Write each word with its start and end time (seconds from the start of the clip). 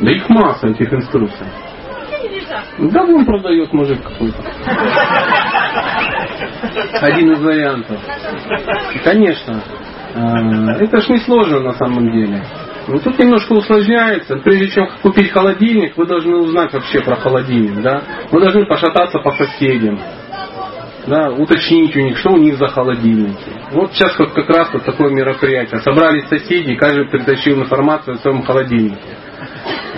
Да 0.00 0.10
их 0.10 0.28
масса 0.28 0.68
этих 0.68 0.92
инструкций. 0.92 1.46
Да 2.78 3.04
вон 3.04 3.24
продает 3.24 3.72
мужик 3.72 4.02
какой-то. 4.02 4.38
Один 7.00 7.32
из 7.32 7.40
вариантов. 7.40 8.00
Конечно. 9.04 9.62
А, 10.14 10.72
это 10.80 10.98
ж 10.98 11.08
не 11.08 11.18
сложно 11.18 11.60
на 11.60 11.72
самом 11.72 12.10
деле. 12.12 12.42
Ну, 12.86 12.98
тут 13.00 13.18
немножко 13.18 13.52
усложняется. 13.52 14.36
Прежде 14.36 14.68
чем 14.68 14.88
купить 15.02 15.30
холодильник, 15.30 15.96
вы 15.96 16.06
должны 16.06 16.36
узнать 16.36 16.72
вообще 16.72 17.00
про 17.00 17.16
холодильник. 17.16 17.82
Да? 17.82 18.02
Вы 18.30 18.40
должны 18.40 18.66
пошататься 18.66 19.18
по 19.18 19.32
соседям. 19.32 20.00
Да, 21.06 21.30
уточнить 21.30 21.94
у 21.96 22.00
них, 22.00 22.18
что 22.18 22.30
у 22.30 22.36
них 22.36 22.56
за 22.56 22.68
холодильники. 22.68 23.50
Вот 23.72 23.92
сейчас 23.92 24.18
вот 24.18 24.32
как 24.32 24.48
раз 24.48 24.70
вот 24.72 24.84
такое 24.84 25.10
мероприятие. 25.10 25.80
Собрались 25.80 26.28
соседи, 26.28 26.74
каждый 26.74 27.08
притащил 27.08 27.60
информацию 27.60 28.14
о 28.14 28.18
своем 28.18 28.42
холодильнике. 28.42 29.16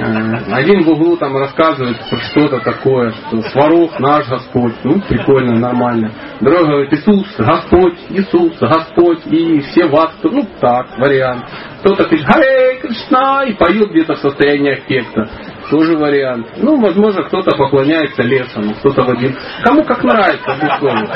Э, 0.00 0.54
один 0.54 0.82
в 0.84 0.88
углу 0.88 1.16
там 1.16 1.36
рассказывает 1.36 1.96
что-то 2.30 2.60
такое, 2.60 3.10
что 3.10 3.42
Сварог 3.50 3.98
наш 4.00 4.28
Господь. 4.28 4.74
Ну, 4.82 5.00
прикольно, 5.08 5.58
нормально. 5.58 6.12
Другой 6.40 6.64
говорит, 6.64 6.92
Иисус, 6.94 7.26
Господь, 7.36 7.98
Иисус, 8.08 8.58
Господь, 8.58 9.26
и 9.26 9.60
все 9.60 9.86
вас, 9.86 10.12
ну 10.22 10.46
так, 10.60 10.98
вариант. 10.98 11.44
Кто-то 11.80 12.04
кричит, 12.04 12.26
Харе 12.26 12.78
Кришна, 12.80 13.44
и 13.44 13.52
поет 13.54 13.90
где-то 13.90 14.14
в 14.14 14.18
состоянии 14.18 14.72
аффекта. 14.72 15.28
Тоже 15.70 15.96
вариант. 15.96 16.48
Ну, 16.56 16.80
возможно, 16.80 17.22
кто-то 17.22 17.56
поклоняется 17.56 18.22
лесам, 18.22 18.74
кто-то 18.80 19.04
в 19.04 19.10
один. 19.10 19.36
Кому 19.62 19.84
как 19.84 20.02
нравится, 20.02 20.56
безусловно. 20.60 21.08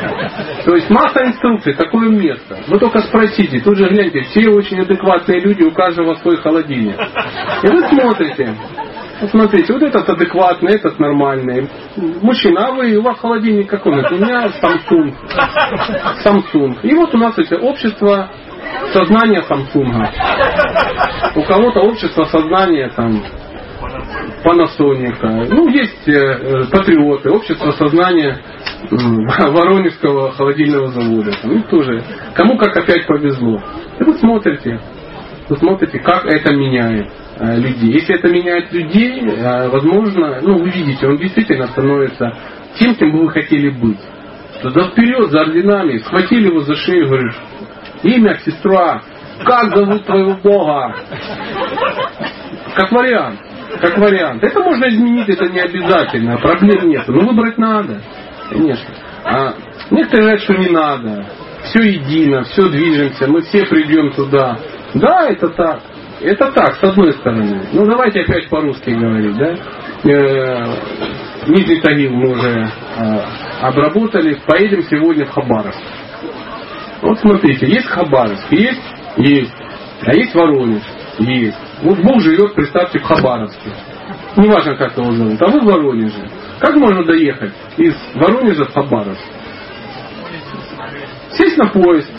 То 0.65 0.77
есть 0.77 0.89
масса 0.91 1.27
инструкций, 1.27 1.75
такое 1.75 2.09
место. 2.09 2.57
Вы 2.69 2.79
только 2.79 3.01
спросите, 3.01 3.61
тут 3.61 3.77
же 3.77 3.89
гляньте, 3.89 4.21
все 4.23 4.49
очень 4.51 4.81
адекватные 4.81 5.41
люди, 5.41 5.65
у 5.65 5.73
каждого 5.73 6.15
свой 6.15 6.37
холодильник. 6.37 6.97
И 7.65 7.67
вы 7.67 7.89
смотрите, 7.89 8.55
смотрите, 9.29 9.73
вот 9.73 9.83
этот 9.83 10.09
адекватный, 10.09 10.75
этот 10.75 11.01
нормальный. 11.01 11.69
Мужчина, 11.97 12.69
а 12.69 12.73
вы, 12.73 12.95
у 12.97 13.03
вас 13.03 13.19
холодильник 13.19 13.69
какой? 13.69 13.93
У 13.93 14.15
меня 14.15 14.53
Samsung. 14.63 15.15
Samsung. 16.25 16.79
И 16.83 16.95
вот 16.95 17.13
у 17.13 17.19
нас 17.19 17.37
это 17.39 17.57
общество 17.57 18.31
сознания 18.93 19.43
Самсунга. 19.43 20.13
У 21.35 21.43
кого-то 21.43 21.81
общество 21.81 22.25
сознания 22.27 22.89
там 22.95 23.21
Панасоника. 24.43 25.29
Ну, 25.51 25.69
есть 25.69 26.07
э, 26.07 26.13
э, 26.13 26.65
патриоты, 26.71 27.31
общество 27.31 27.71
сознания 27.73 28.39
Воронежского 28.91 30.33
холодильного 30.33 30.89
завода. 30.89 31.33
Ну, 31.45 31.63
тоже. 31.63 32.03
Кому 32.35 32.59
как 32.59 32.77
опять 32.77 33.07
повезло. 33.07 33.61
И 33.99 34.05
вы 34.05 34.15
смотрите, 34.15 34.81
вы 35.49 35.57
смотрите, 35.57 35.99
как 36.01 36.27
это 36.27 36.53
меняет 36.55 37.09
э, 37.39 37.57
людей. 37.57 37.93
Если 37.93 38.15
это 38.17 38.29
меняет 38.29 38.73
людей, 38.73 39.23
возможно, 39.69 40.41
ну, 40.43 40.59
вы 40.59 40.71
видите, 40.71 41.07
он 41.07 41.17
действительно 41.17 41.67
становится 41.69 42.37
тем, 42.79 42.95
кем 42.97 43.13
бы 43.13 43.25
вы 43.25 43.31
хотели 43.31 43.71
быть. 43.71 44.01
Туда 44.63 44.89
вперед, 44.89 45.31
за 45.31 45.41
орденами, 45.41 45.99
схватили 45.99 46.49
его 46.49 46.61
за 46.61 46.75
шею, 46.75 47.09
говоришь, 47.09 47.37
имя, 48.03 48.39
сестра, 48.45 49.03
как 49.43 49.75
зовут 49.77 50.05
твоего 50.07 50.35
Бога? 50.43 50.95
Как 52.75 52.91
вариант. 52.93 53.41
Как 53.85 53.99
вариант. 53.99 54.43
Это 54.43 54.61
можно 54.61 54.89
изменить, 54.89 55.29
это 55.29 55.47
не 55.47 55.61
обязательно. 55.61 56.39
Проблем 56.39 56.89
нет. 56.89 57.07
Но 57.07 57.21
выбрать 57.21 57.59
надо. 57.59 58.01
Конечно. 58.51 58.95
А 59.25 59.55
некоторые 59.91 60.23
говорят, 60.23 60.41
что 60.41 60.55
не 60.55 60.69
надо. 60.69 61.27
Все 61.65 61.81
едино, 61.81 62.45
все 62.45 62.69
движемся, 62.69 63.27
мы 63.27 63.43
все 63.43 63.65
придем 63.67 64.13
туда. 64.13 64.59
Да, 64.95 65.29
это 65.29 65.49
так. 65.49 65.81
Это 66.21 66.53
так, 66.53 66.77
с 66.77 66.85
одной 66.85 67.13
стороны. 67.13 67.61
Ну 67.73 67.85
давайте 67.85 68.21
опять 68.21 68.49
по-русски 68.49 68.91
говорить, 68.91 69.37
да? 69.37 69.55
Э, 70.05 70.77
Нижний 71.49 71.81
Тагил 71.81 72.13
мы 72.13 72.31
уже 72.31 72.49
э, 72.51 73.21
обработали. 73.61 74.39
Поедем 74.47 74.83
сегодня 74.85 75.27
в 75.27 75.31
Хабаровск. 75.31 75.81
Вот 77.03 77.19
смотрите, 77.21 77.67
есть 77.67 77.87
Хабаровск, 77.87 78.51
есть, 78.51 78.83
есть. 79.19 79.55
А 80.07 80.15
есть 80.15 80.35
Воронеж, 80.35 80.83
есть. 81.19 81.59
Вот 81.85 81.99
Бог 81.99 82.21
живет, 82.23 82.55
представьте, 82.55 82.99
в 82.99 83.03
Хабаровске. 83.03 83.71
Неважно, 84.39 84.75
как 84.77 84.97
его 84.97 85.13
зовут. 85.13 85.41
А 85.43 85.47
вы 85.49 85.61
в 85.61 85.65
Воронеже. 85.65 86.31
Как 86.59 86.75
можно 86.77 87.05
доехать 87.05 87.53
из 87.77 87.95
Воронежа 88.15 88.65
в 88.65 88.73
Хабаровск? 88.73 89.23
Сесть 91.33 91.59
на 91.59 91.69
поезд, 91.69 92.11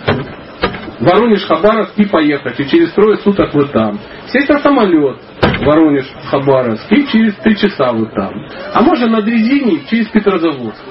Воронеж, 0.99 1.45
Хабаровск 1.45 1.97
и 1.97 2.05
поехать. 2.05 2.59
И 2.59 2.69
через 2.69 2.91
трое 2.91 3.17
суток 3.17 3.55
вы 3.55 3.67
там. 3.69 3.99
Сесть 4.27 4.49
на 4.49 4.59
самолет, 4.59 5.17
Воронеж, 5.61 6.05
Хабаровск, 6.29 6.91
и 6.91 7.07
через 7.07 7.33
три 7.37 7.57
часа 7.57 7.91
вы 7.91 8.05
там. 8.05 8.33
А 8.71 8.81
можно 8.83 9.07
на 9.07 9.21
дрезине 9.23 9.83
через 9.89 10.07
Петрозаводск. 10.09 10.83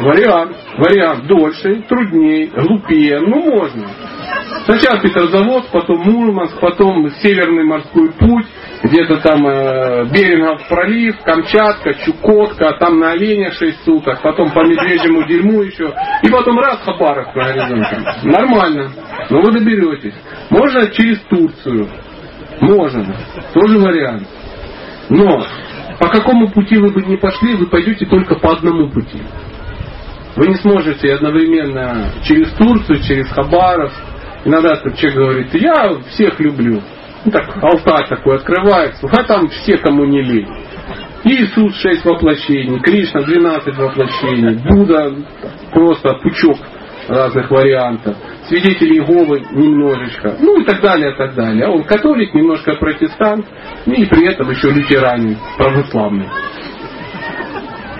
Вариант. 0.00 0.56
Вариант 0.78 1.26
дольше, 1.26 1.82
труднее, 1.86 2.46
глупее. 2.46 3.20
Ну, 3.20 3.42
можно. 3.42 3.88
Сначала 4.64 5.00
Петрозаводск, 5.00 5.70
потом 5.72 6.00
Мурманск, 6.00 6.60
потом 6.60 7.10
Северный 7.22 7.64
морской 7.64 8.12
путь, 8.12 8.46
где-то 8.82 9.16
там 9.16 9.46
э, 9.46 10.04
Берингов 10.12 10.66
пролив, 10.68 11.18
Камчатка, 11.22 11.94
Чукотка, 11.94 12.72
там 12.78 12.98
на 12.98 13.12
оленя 13.12 13.50
6 13.50 13.84
суток, 13.84 14.20
потом 14.22 14.50
по 14.50 14.60
медвежьему 14.60 15.26
дерьму 15.26 15.62
еще, 15.62 15.92
и 16.22 16.30
потом 16.30 16.58
раз 16.58 16.78
Хабаровск 16.84 17.34
на 17.34 17.44
горизонте. 17.44 17.98
Нормально, 18.22 18.90
но 19.28 19.40
вы 19.40 19.52
доберетесь. 19.52 20.14
Можно 20.50 20.88
через 20.90 21.20
Турцию, 21.22 21.88
можно, 22.60 23.16
тоже 23.52 23.78
вариант. 23.78 24.28
Но 25.08 25.44
по 25.98 26.08
какому 26.08 26.48
пути 26.48 26.76
вы 26.76 26.92
бы 26.92 27.02
не 27.02 27.16
пошли, 27.16 27.54
вы 27.56 27.66
пойдете 27.66 28.06
только 28.06 28.36
по 28.36 28.52
одному 28.52 28.88
пути. 28.88 29.20
Вы 30.36 30.46
не 30.46 30.54
сможете 30.56 31.14
одновременно 31.14 32.12
через 32.24 32.50
Турцию, 32.52 33.00
через 33.02 33.28
Хабаровск. 33.28 34.09
Иногда 34.44 34.76
тут 34.76 34.96
человек 34.96 35.18
говорит, 35.18 35.54
я 35.54 35.94
всех 36.10 36.40
люблю. 36.40 36.80
Ну, 37.24 37.30
так, 37.30 37.62
алтарь 37.62 38.08
такой 38.08 38.36
открывается, 38.36 39.06
а 39.06 39.24
там 39.24 39.48
все, 39.48 39.76
кому 39.76 40.04
не 40.06 40.22
лень. 40.22 40.48
Иисус 41.24 41.76
шесть 41.76 42.04
воплощений, 42.04 42.80
Кришна 42.80 43.20
12 43.20 43.76
воплощений, 43.76 44.58
Будда 44.66 45.14
просто 45.70 46.14
пучок 46.22 46.56
разных 47.08 47.50
вариантов, 47.50 48.16
свидетели 48.48 48.94
Иеговы 48.94 49.40
немножечко, 49.52 50.36
ну 50.40 50.60
и 50.60 50.64
так 50.64 50.80
далее, 50.80 51.12
и 51.12 51.16
так 51.16 51.34
далее. 51.34 51.66
А 51.66 51.70
он 51.70 51.84
католик, 51.84 52.32
немножко 52.32 52.74
протестант, 52.76 53.44
ну 53.84 53.92
и 53.92 54.06
при 54.06 54.26
этом 54.26 54.48
еще 54.48 54.70
лютеранин, 54.70 55.36
православный. 55.58 56.28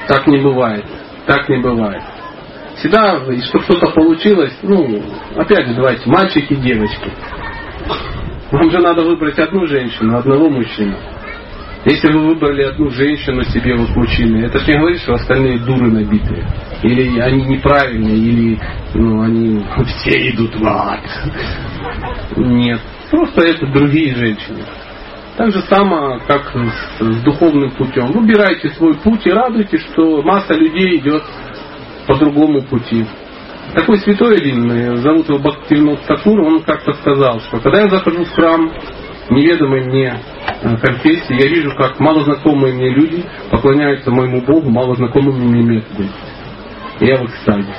Так 0.08 0.26
не 0.26 0.38
бывает. 0.38 0.84
Так 1.26 1.46
не 1.50 1.58
бывает 1.58 2.02
всегда, 2.80 3.20
чтобы 3.20 3.64
что-то 3.64 3.92
получилось, 3.92 4.56
ну, 4.62 5.02
опять 5.36 5.66
же, 5.66 5.74
давайте, 5.74 6.08
мальчики 6.08 6.54
девочки. 6.54 7.12
Вам 8.50 8.70
же 8.70 8.78
надо 8.78 9.02
выбрать 9.02 9.38
одну 9.38 9.66
женщину, 9.66 10.16
одного 10.16 10.48
мужчину. 10.50 10.96
Если 11.84 12.12
вы 12.12 12.26
выбрали 12.26 12.62
одну 12.62 12.91
женщину 12.91 13.42
себе, 13.44 13.74
вот 13.76 13.88
мужчины, 13.96 14.44
это 14.44 14.58
же 14.58 14.72
не 14.72 14.78
говорит, 14.78 15.00
что 15.00 15.14
остальные 15.14 15.60
дуры 15.60 15.91
набитые. 15.91 16.46
Или 16.82 17.18
они 17.20 17.44
неправильные, 17.44 18.16
или 18.16 18.60
ну, 18.94 19.22
они 19.22 19.64
все 19.86 20.30
идут 20.30 20.56
в 20.56 20.66
ад. 20.66 21.00
Нет. 22.36 22.80
Просто 23.10 23.42
это 23.42 23.66
другие 23.66 24.14
женщины. 24.14 24.60
Так 25.36 25.52
же 25.52 25.62
само, 25.62 26.20
как 26.26 26.54
с, 26.54 27.02
с 27.02 27.22
духовным 27.22 27.70
путем. 27.70 28.12
Выбирайте 28.12 28.68
свой 28.70 28.94
путь 28.97 29.26
и 29.26 29.30
радуйтесь, 29.30 29.80
что 29.92 30.22
масса 30.22 30.52
людей 30.54 30.98
идет 30.98 31.22
по 32.10 32.16
другому 32.16 32.62
пути. 32.62 33.06
Такой 33.72 33.98
святой 34.00 34.38
один, 34.38 34.97
зовут 34.97 35.28
его 35.28 35.38
Бхактивинод 35.38 36.00
Такур, 36.06 36.41
он 36.41 36.60
как-то 36.65 36.93
сказал, 36.94 37.38
что 37.38 37.60
когда 37.60 37.82
я 37.82 37.88
захожу 37.88 38.25
в 38.25 38.31
храм 38.32 38.72
неведомой 39.31 39.84
мне 39.84 40.16
э, 40.60 40.77
конфессии, 40.78 41.41
я 41.41 41.48
вижу, 41.48 41.71
как 41.77 42.01
малознакомые 42.01 42.74
мне 42.74 42.91
люди 42.91 43.24
поклоняются 43.53 44.10
моему 44.10 44.41
Богу 44.41 44.71
малознакомым 44.71 45.36
мне 45.36 45.62
методом. 45.62 46.10
И 46.98 47.07
я 47.07 47.18
в 47.18 47.27
экстазе. 47.27 47.74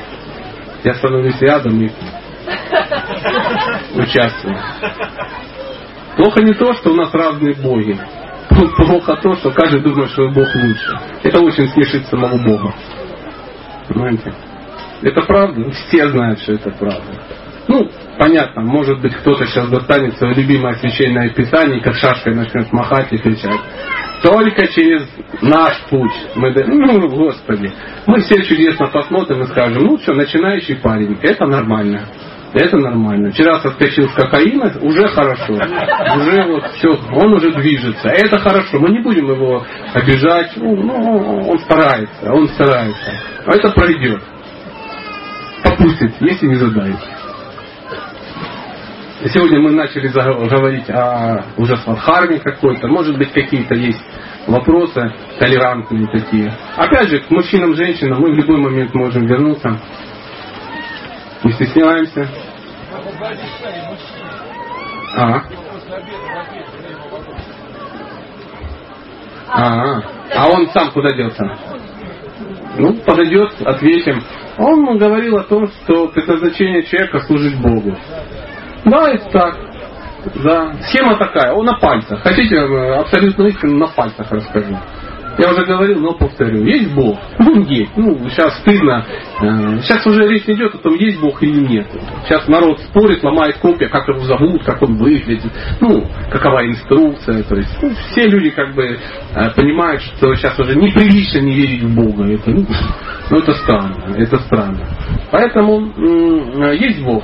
Я 0.85 0.93
становлюсь 0.93 1.41
рядом 1.41 1.81
и 1.81 1.91
участвую. 3.95 4.57
Плохо 6.15 6.41
не 6.41 6.53
то, 6.53 6.71
что 6.75 6.91
у 6.91 6.95
нас 6.95 7.13
разные 7.13 7.53
боги. 7.55 7.99
Плохо 8.77 9.17
то, 9.21 9.33
что 9.33 9.51
каждый 9.51 9.81
думает, 9.81 10.09
что 10.11 10.29
Бог 10.29 10.47
лучше. 10.55 10.99
Это 11.21 11.41
очень 11.41 11.67
смешит 11.67 12.05
самого 12.05 12.37
Бога. 12.45 12.73
Понимаете? 13.93 14.33
Это 15.01 15.21
правда. 15.23 15.71
Все 15.71 16.07
знают, 16.09 16.39
что 16.39 16.53
это 16.53 16.69
правда. 16.71 17.21
Ну, 17.67 17.89
понятно, 18.17 18.63
может 18.63 19.01
быть, 19.01 19.15
кто-то 19.15 19.45
сейчас 19.45 19.69
достанет 19.69 20.17
свое 20.17 20.33
любимое 20.35 20.73
священное 20.73 21.29
писание, 21.29 21.81
как 21.81 21.95
шашкой 21.95 22.35
начнет 22.35 22.71
махать 22.73 23.11
и 23.13 23.17
кричать. 23.17 23.59
Только 24.23 24.67
через 24.67 25.07
наш 25.41 25.79
путь. 25.89 26.11
Мы, 26.35 26.53
ну, 26.53 27.07
Господи. 27.09 27.71
Мы 28.05 28.19
все 28.21 28.43
чудесно 28.43 28.87
посмотрим 28.87 29.41
и 29.41 29.47
скажем, 29.47 29.83
ну 29.83 29.97
что, 29.97 30.13
начинающий 30.13 30.75
парень, 30.75 31.17
это 31.21 31.45
нормально. 31.45 32.07
Это 32.53 32.77
нормально. 32.77 33.31
Вчера 33.31 33.59
соскочил 33.59 34.09
с 34.09 34.13
кокаина, 34.13 34.73
уже 34.81 35.07
хорошо. 35.07 35.53
Уже 35.53 36.43
вот 36.47 36.65
все, 36.73 36.89
он 37.13 37.33
уже 37.33 37.51
движется. 37.53 38.09
Это 38.09 38.39
хорошо. 38.39 38.79
Мы 38.79 38.89
не 38.89 38.99
будем 38.99 39.29
его 39.29 39.65
обижать. 39.93 40.51
Ну, 40.57 40.75
ну, 40.75 41.49
он 41.49 41.59
старается, 41.59 42.33
он 42.33 42.49
старается. 42.49 43.13
А 43.45 43.55
это 43.55 43.71
пройдет. 43.71 44.21
Попустит, 45.63 46.13
если 46.19 46.47
не 46.47 46.55
задает. 46.55 46.97
Сегодня 49.33 49.59
мы 49.59 49.71
начали 49.71 50.07
говорить 50.07 50.89
о 50.89 51.45
уже 51.55 51.77
свадхарме 51.77 52.39
какой-то. 52.39 52.87
Может 52.87 53.17
быть, 53.17 53.31
какие-то 53.31 53.75
есть 53.75 54.01
вопросы 54.47 55.13
толерантные 55.39 56.07
такие. 56.11 56.51
Опять 56.75 57.09
же, 57.09 57.19
к 57.19 57.29
мужчинам, 57.29 57.75
женщинам 57.75 58.19
мы 58.19 58.33
в 58.33 58.35
любой 58.35 58.57
момент 58.57 58.93
можем 58.95 59.25
вернуться. 59.27 59.79
Не 61.43 61.51
стесняемся. 61.53 62.29
А. 65.17 65.41
А, 69.53 70.01
а 70.35 70.49
он 70.49 70.69
сам 70.69 70.91
куда 70.91 71.11
делся? 71.11 71.43
Ну, 72.77 72.93
подойдет, 73.05 73.51
ответим. 73.65 74.23
Он 74.57 74.97
говорил 74.97 75.37
о 75.37 75.43
том, 75.43 75.67
что 75.67 76.07
предназначение 76.07 76.83
человека 76.83 77.19
служить 77.21 77.59
Богу. 77.59 77.97
Да, 78.85 79.09
это 79.09 79.29
так. 79.29 79.57
Да. 80.43 80.73
Схема 80.83 81.17
такая, 81.17 81.53
он 81.53 81.65
на 81.65 81.77
пальцах. 81.79 82.21
Хотите, 82.21 82.55
э, 82.55 82.93
абсолютно 82.99 83.43
истину 83.47 83.77
на 83.77 83.87
пальцах 83.87 84.31
расскажу. 84.31 84.77
Я 85.37 85.51
уже 85.51 85.65
говорил, 85.65 85.99
но 85.99 86.13
повторю. 86.13 86.63
Есть 86.65 86.93
Бог? 86.93 87.17
Ну, 87.39 87.63
есть. 87.63 87.91
Ну, 87.95 88.29
сейчас 88.29 88.59
стыдно. 88.59 89.05
Э, 89.41 89.79
сейчас 89.81 90.05
уже 90.05 90.27
речь 90.27 90.47
идет 90.47 90.75
о 90.75 90.77
том, 90.77 90.95
есть 90.95 91.19
Бог 91.19 91.41
или 91.41 91.65
нет. 91.65 91.87
Сейчас 92.25 92.47
народ 92.47 92.79
спорит, 92.81 93.23
ломает 93.23 93.57
копья, 93.57 93.87
как 93.87 94.07
его 94.07 94.19
зовут, 94.21 94.63
как 94.63 94.81
он 94.81 94.97
выглядит, 94.97 95.51
ну, 95.79 96.05
какова 96.29 96.65
инструкция. 96.67 97.43
То 97.43 97.55
есть 97.55 97.77
ну, 97.81 97.91
все 98.11 98.27
люди 98.27 98.49
как 98.49 98.73
бы 98.75 98.83
э, 98.83 99.49
понимают, 99.55 100.01
что 100.01 100.33
сейчас 100.35 100.59
уже 100.59 100.75
неприлично 100.75 101.39
не 101.39 101.55
верить 101.55 101.83
в 101.83 101.95
Бога. 101.95 102.25
Это, 102.25 102.51
ну, 102.51 102.65
ну, 103.29 103.37
это 103.37 103.53
странно. 103.53 104.15
Это 104.17 104.37
странно. 104.39 104.79
Поэтому 105.31 105.91
есть 106.73 107.01
Бог. 107.03 107.23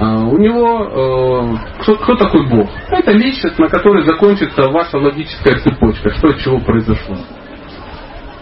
А, 0.00 0.24
у 0.24 0.38
него 0.38 1.52
э, 1.52 1.82
кто, 1.82 1.94
кто 1.96 2.16
такой 2.16 2.48
Бог? 2.48 2.70
Это 2.90 3.12
личность, 3.12 3.58
на 3.58 3.68
которой 3.68 4.02
закончится 4.06 4.70
ваша 4.70 4.96
логическая 4.96 5.58
цепочка, 5.58 6.10
что 6.14 6.28
от 6.28 6.38
чего 6.38 6.58
произошло. 6.60 7.16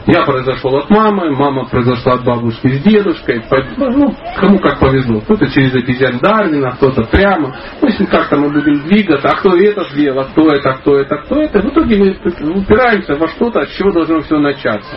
Я 0.06 0.22
произошел 0.22 0.74
от 0.76 0.88
мамы, 0.88 1.32
мама 1.32 1.66
произошла 1.66 2.14
от 2.14 2.24
бабушки 2.24 2.68
с 2.68 2.82
дедушкой. 2.82 3.42
Ну, 3.76 4.14
кому 4.36 4.58
как 4.60 4.78
повезло. 4.78 5.20
Кто-то 5.20 5.48
через 5.48 5.74
эпизод 5.74 6.20
Дарвина, 6.22 6.70
кто-то 6.76 7.02
прямо. 7.04 7.54
Ну, 7.82 7.88
если 7.88 8.06
как-то 8.06 8.36
мы 8.36 8.50
будем 8.50 8.86
двигаться, 8.86 9.28
а 9.28 9.36
кто 9.36 9.56
это 9.56 9.84
сделал, 9.90 10.20
а 10.20 10.24
кто 10.26 10.46
это, 10.54 10.74
кто 10.74 10.96
это, 10.96 11.16
кто 11.16 11.42
это. 11.42 11.60
В 11.60 11.72
итоге 11.72 11.96
мы 11.98 12.52
упираемся 12.52 13.16
во 13.16 13.26
что-то, 13.28 13.62
от 13.62 13.70
чего 13.72 13.90
должно 13.90 14.20
все 14.20 14.38
начаться. 14.38 14.96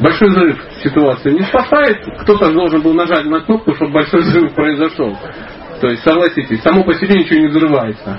Большой 0.00 0.28
взрыв 0.28 0.58
ситуацию 0.82 1.34
не 1.34 1.42
спасает. 1.42 1.98
Кто-то 2.22 2.52
должен 2.52 2.80
был 2.80 2.94
нажать 2.94 3.26
на 3.26 3.40
кнопку, 3.40 3.74
чтобы 3.74 3.92
большой 3.92 4.20
взрыв 4.20 4.54
произошел. 4.54 5.14
То 5.82 5.88
есть, 5.88 6.04
согласитесь, 6.04 6.62
само 6.62 6.84
по 6.84 6.94
себе 6.94 7.18
ничего 7.18 7.40
не 7.40 7.48
взрывается. 7.48 8.16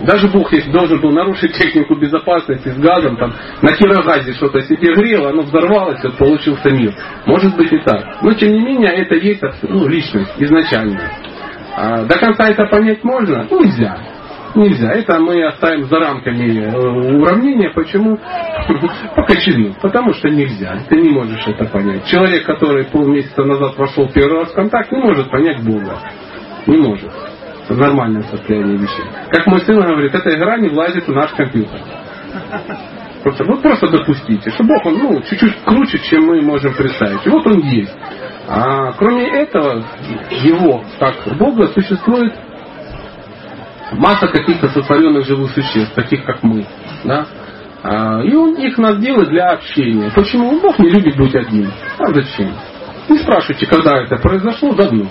Даже 0.00 0.28
Бог, 0.28 0.50
если 0.50 0.72
должен 0.72 0.98
был 0.98 1.10
нарушить 1.10 1.52
технику 1.52 1.94
безопасности 1.94 2.70
с 2.70 2.78
газом, 2.78 3.18
там, 3.18 3.34
на 3.60 3.72
кирогазе 3.76 4.32
что-то 4.32 4.62
себе 4.62 4.94
грело, 4.94 5.28
оно 5.28 5.42
взорвалось, 5.42 6.02
вот 6.02 6.16
получился 6.16 6.70
мир. 6.70 6.94
Может 7.26 7.54
быть 7.54 7.70
и 7.70 7.76
так. 7.80 8.22
Но 8.22 8.32
тем 8.32 8.50
не 8.50 8.60
менее, 8.60 8.94
это 8.94 9.14
есть 9.14 9.42
ну, 9.62 9.86
личность 9.86 10.32
изначально. 10.38 11.02
А 11.76 12.04
до 12.04 12.18
конца 12.18 12.48
это 12.48 12.64
понять 12.64 13.04
можно? 13.04 13.46
Нельзя. 13.50 13.98
Нельзя. 14.54 14.92
Это 14.92 15.20
мы 15.20 15.44
оставим 15.44 15.84
за 15.84 15.98
рамками 15.98 16.64
э, 16.64 17.20
уравнения. 17.20 17.70
Почему? 17.74 18.18
По 19.16 19.22
кочевину. 19.22 19.74
Потому 19.80 20.12
что 20.14 20.28
нельзя. 20.28 20.78
Ты 20.88 21.00
не 21.00 21.10
можешь 21.10 21.46
это 21.46 21.64
понять. 21.66 22.06
Человек, 22.06 22.44
который 22.44 22.84
полмесяца 22.84 23.44
назад 23.44 23.76
вошел 23.76 24.08
первый 24.08 24.40
раз 24.40 24.52
в 24.52 24.54
контакт, 24.54 24.92
не 24.92 25.00
может 25.00 25.30
понять 25.30 25.62
Бога. 25.62 25.98
Не 26.66 26.76
может. 26.76 27.10
Это 27.64 27.74
нормальное 27.74 28.22
состояние 28.22 28.78
вещей. 28.78 29.04
Как 29.30 29.46
мой 29.46 29.60
сын 29.60 29.80
говорит, 29.80 30.14
эта 30.14 30.36
игра 30.36 30.58
не 30.58 30.68
влазит 30.68 31.06
в 31.06 31.12
наш 31.12 31.30
компьютер. 31.32 31.80
Просто, 33.22 33.44
вот 33.44 33.62
просто 33.62 33.88
допустите, 33.88 34.50
что 34.50 34.64
Бог, 34.64 34.84
он 34.86 34.94
ну, 34.98 35.20
чуть-чуть 35.22 35.62
круче, 35.64 35.98
чем 35.98 36.24
мы 36.24 36.40
можем 36.40 36.74
представить. 36.74 37.26
И 37.26 37.28
вот 37.28 37.46
он 37.46 37.60
есть. 37.60 37.94
А 38.48 38.92
кроме 38.92 39.28
этого, 39.28 39.84
его, 40.30 40.82
как 40.98 41.14
Бога, 41.36 41.68
существует 41.68 42.34
масса 43.92 44.26
каких-то 44.28 44.68
сотворенных 44.68 45.26
живых 45.26 45.50
существ, 45.52 45.94
таких 45.94 46.24
как 46.24 46.42
мы. 46.42 46.64
Да? 47.04 47.26
А, 47.82 48.22
и 48.22 48.34
он 48.34 48.54
их 48.56 48.76
нас 48.78 48.98
делает 48.98 49.28
для 49.30 49.50
общения. 49.50 50.10
Почему? 50.14 50.60
Бог 50.60 50.78
не 50.78 50.90
любит 50.90 51.16
быть 51.16 51.34
один. 51.34 51.70
А 51.98 52.12
зачем? 52.12 52.52
Не 53.08 53.18
спрашивайте, 53.18 53.66
когда 53.66 54.02
это 54.02 54.16
произошло, 54.16 54.74
давно. 54.74 55.06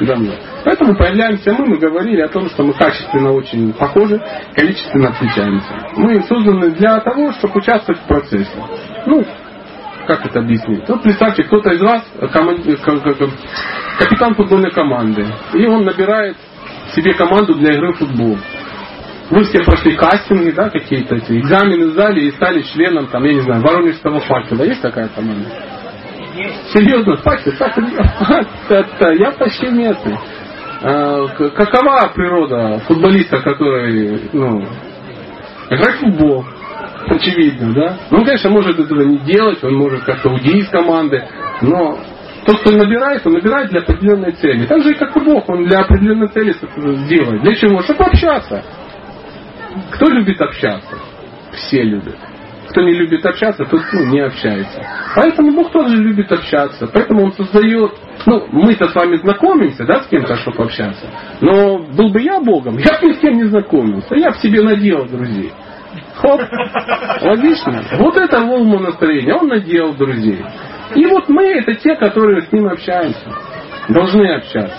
давно. 0.00 0.32
Поэтому 0.64 0.96
появляемся 0.96 1.52
мы, 1.52 1.66
мы 1.66 1.78
говорили 1.78 2.20
о 2.20 2.28
том, 2.28 2.48
что 2.50 2.64
мы 2.64 2.72
качественно 2.74 3.32
очень 3.32 3.72
похожи, 3.72 4.20
количественно 4.54 5.10
отличаемся. 5.10 5.88
Мы 5.96 6.22
созданы 6.22 6.70
для 6.72 7.00
того, 7.00 7.32
чтобы 7.32 7.58
участвовать 7.58 8.00
в 8.00 8.06
процессе. 8.06 8.64
Ну, 9.06 9.24
как 10.06 10.26
это 10.26 10.40
объяснить? 10.40 10.88
Вот 10.88 11.02
представьте, 11.02 11.44
кто-то 11.44 11.70
из 11.70 11.80
вас 11.80 12.04
капитан 13.98 14.34
футбольной 14.34 14.70
команды, 14.72 15.24
и 15.54 15.66
он 15.66 15.84
набирает 15.84 16.36
себе 16.94 17.14
команду 17.14 17.54
для 17.54 17.74
игры 17.74 17.92
в 17.92 17.98
футбол. 17.98 18.36
Вы 19.32 19.44
все 19.44 19.62
прошли 19.64 19.96
кастинги, 19.96 20.50
да, 20.50 20.68
какие-то 20.68 21.14
эти 21.14 21.40
экзамены 21.40 21.92
сдали 21.92 22.20
и 22.26 22.32
стали 22.32 22.60
членом, 22.60 23.06
там, 23.06 23.24
я 23.24 23.32
не 23.32 23.40
знаю, 23.40 23.62
Воронежского 23.62 24.20
факела. 24.20 24.62
Есть 24.62 24.82
такая 24.82 25.08
команда? 25.08 25.48
Серьезно, 26.74 27.16
факел? 27.16 27.52
Так, 28.68 29.18
я 29.18 29.30
почти 29.30 29.68
местный. 29.68 30.18
А, 30.82 31.28
какова 31.28 32.12
природа 32.14 32.82
футболиста, 32.86 33.38
который, 33.38 34.20
ну, 34.34 34.66
играть 35.70 35.96
в 35.96 36.00
футбол? 36.00 36.44
Очевидно, 37.06 37.72
да? 37.72 37.96
Ну, 38.10 38.18
он, 38.18 38.24
конечно, 38.26 38.50
может 38.50 38.78
этого 38.78 39.00
не 39.00 39.16
делать, 39.20 39.64
он 39.64 39.74
может 39.76 40.04
как-то 40.04 40.28
уйти 40.28 40.58
из 40.58 40.68
команды, 40.68 41.26
но 41.62 41.98
тот, 42.44 42.60
кто 42.60 42.72
набирает, 42.72 43.26
он 43.26 43.32
набирает 43.32 43.70
для 43.70 43.80
определенной 43.80 44.32
цели. 44.32 44.66
Так 44.66 44.82
же 44.82 44.94
как 44.94 45.16
и 45.16 45.20
Бог, 45.20 45.48
он 45.48 45.64
для 45.64 45.78
определенной 45.78 46.28
цели 46.28 46.54
делает. 47.08 47.42
Для 47.42 47.54
чего? 47.54 47.80
Чтобы 47.82 48.04
общаться. 48.04 48.62
Кто 49.92 50.08
любит 50.08 50.40
общаться? 50.40 50.98
Все 51.52 51.82
любят. 51.82 52.16
Кто 52.68 52.80
не 52.80 52.92
любит 52.92 53.24
общаться, 53.26 53.64
тот 53.66 53.82
ну, 53.92 54.06
не 54.06 54.20
общается. 54.20 54.82
Поэтому 55.14 55.52
Бог 55.52 55.72
тоже 55.72 55.96
любит 55.96 56.32
общаться. 56.32 56.86
Поэтому 56.86 57.24
Он 57.24 57.32
создает... 57.32 57.92
Ну, 58.24 58.46
мы-то 58.50 58.88
с 58.88 58.94
вами 58.94 59.16
знакомимся, 59.16 59.84
да, 59.84 60.02
с 60.02 60.06
кем-то, 60.06 60.36
чтобы 60.36 60.64
общаться. 60.64 61.06
Но 61.40 61.78
был 61.78 62.10
бы 62.10 62.22
я 62.22 62.40
Богом, 62.40 62.78
я 62.78 62.98
бы 62.98 63.08
ни 63.08 63.12
с 63.12 63.18
кем 63.18 63.34
не 63.36 63.44
знакомился. 63.44 64.14
Я 64.14 64.30
бы 64.30 64.36
себе 64.36 64.62
наделал 64.62 65.06
друзей. 65.06 65.52
Хоп. 66.16 66.40
Логично? 67.20 67.82
Вот 67.98 68.16
это 68.16 68.40
волну 68.40 68.78
настроения. 68.78 69.34
Он 69.34 69.48
наделал 69.48 69.94
друзей. 69.94 70.42
И 70.94 71.06
вот 71.06 71.28
мы 71.28 71.44
это 71.44 71.74
те, 71.74 71.96
которые 71.96 72.42
с 72.42 72.52
ним 72.52 72.68
общаемся. 72.68 73.34
Должны 73.88 74.36
общаться. 74.36 74.76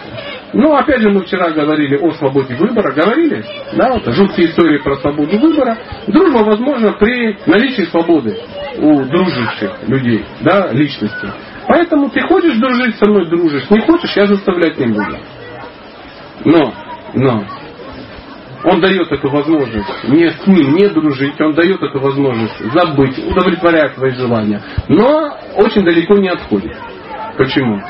Ну, 0.54 0.76
опять 0.76 1.02
же, 1.02 1.10
мы 1.10 1.24
вчера 1.24 1.50
говорили 1.50 1.98
о 1.98 2.12
свободе 2.12 2.56
выбора. 2.56 2.94
Говорили? 2.94 3.44
Да, 3.74 3.92
вот 3.92 4.06
жуткие 4.14 4.50
истории 4.50 4.78
про 4.78 4.98
свободу 4.98 5.38
выбора. 5.40 5.78
Дружба 6.08 6.44
возможна 6.44 6.94
при 6.94 7.38
наличии 7.48 7.84
свободы 7.84 8.38
у 8.78 9.04
дружащих 9.04 9.72
людей, 9.88 10.24
да, 10.42 10.72
личности. 10.72 11.28
Поэтому 11.68 12.10
ты 12.10 12.22
хочешь 12.22 12.58
дружить 12.58 12.96
со 12.98 13.10
мной, 13.10 13.28
дружишь. 13.30 13.70
Не 13.70 13.80
хочешь, 13.80 14.16
я 14.16 14.28
заставлять 14.28 14.78
не 14.78 14.88
буду. 14.88 15.18
Но, 16.46 16.74
но, 17.16 17.44
он 18.64 18.80
дает 18.80 19.12
эту 19.12 19.30
возможность 19.30 20.04
не 20.08 20.30
с 20.30 20.48
ним 20.48 20.76
не 20.76 20.88
дружить, 20.90 21.40
он 21.42 21.54
дает 21.54 21.82
эту 21.82 22.00
возможность 22.00 22.60
забыть, 22.74 23.18
удовлетворять 23.18 23.94
свои 23.96 24.12
желания. 24.12 24.62
Но 24.88 25.36
очень 25.56 25.84
далеко 25.84 26.16
не 26.16 26.30
отходит. 26.30 26.76
Почему? 27.38 27.82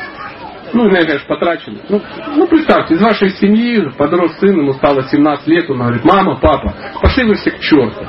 Ну, 0.74 0.90
я, 0.90 1.06
конечно, 1.06 1.28
потрачено. 1.28 1.80
Ну, 1.88 2.02
ну, 2.36 2.48
представьте, 2.48 2.96
из 2.96 3.02
вашей 3.02 3.30
семьи 3.32 3.90
подрос 3.98 4.38
сын, 4.40 4.58
ему 4.58 4.74
стало 4.74 5.04
17 5.04 5.48
лет, 5.48 5.70
он 5.70 5.78
говорит, 5.78 6.04
мама, 6.04 6.40
папа, 6.42 6.74
пошли 7.02 7.26
вы 7.26 7.36
все 7.36 7.52
к 7.52 7.60
черту. 7.60 8.06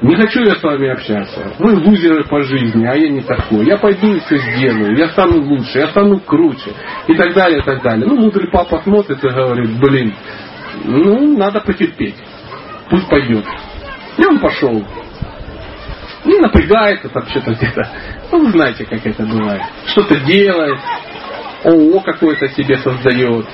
Не 0.00 0.16
хочу 0.16 0.40
я 0.42 0.56
с 0.56 0.62
вами 0.62 0.88
общаться. 0.88 1.52
Вы 1.58 1.74
лузеры 1.76 2.24
по 2.24 2.42
жизни, 2.42 2.86
а 2.86 2.94
я 2.94 3.08
не 3.10 3.20
такой. 3.20 3.66
Я 3.66 3.76
пойду 3.76 4.14
и 4.14 4.20
все 4.20 4.38
сделаю. 4.38 4.96
Я 4.96 5.08
стану 5.10 5.42
лучше, 5.42 5.78
я 5.78 5.88
стану 5.88 6.18
круче. 6.20 6.72
И 7.06 7.14
так 7.14 7.34
далее, 7.34 7.60
и 7.60 7.62
так 7.62 7.82
далее. 7.82 8.06
Ну, 8.06 8.16
мудрый 8.16 8.50
папа 8.50 8.80
смотрит 8.82 9.22
и 9.22 9.28
говорит, 9.28 9.78
блин, 9.78 10.14
ну, 10.84 11.36
надо 11.36 11.60
потерпеть. 11.60 12.16
Пусть 12.88 13.08
пойдет. 13.08 13.44
И 14.16 14.24
он 14.24 14.38
пошел. 14.38 14.82
И 16.24 16.38
напрягается 16.38 17.08
там 17.10 17.26
что-то 17.28 17.52
где-то. 17.52 17.88
Ну, 18.32 18.46
вы 18.46 18.52
знаете, 18.52 18.84
как 18.84 19.06
это 19.06 19.24
бывает. 19.24 19.62
Что-то 19.86 20.18
делает. 20.20 20.78
ООО 21.66 22.00
какое-то 22.00 22.48
себе 22.48 22.78
создает, 22.78 23.44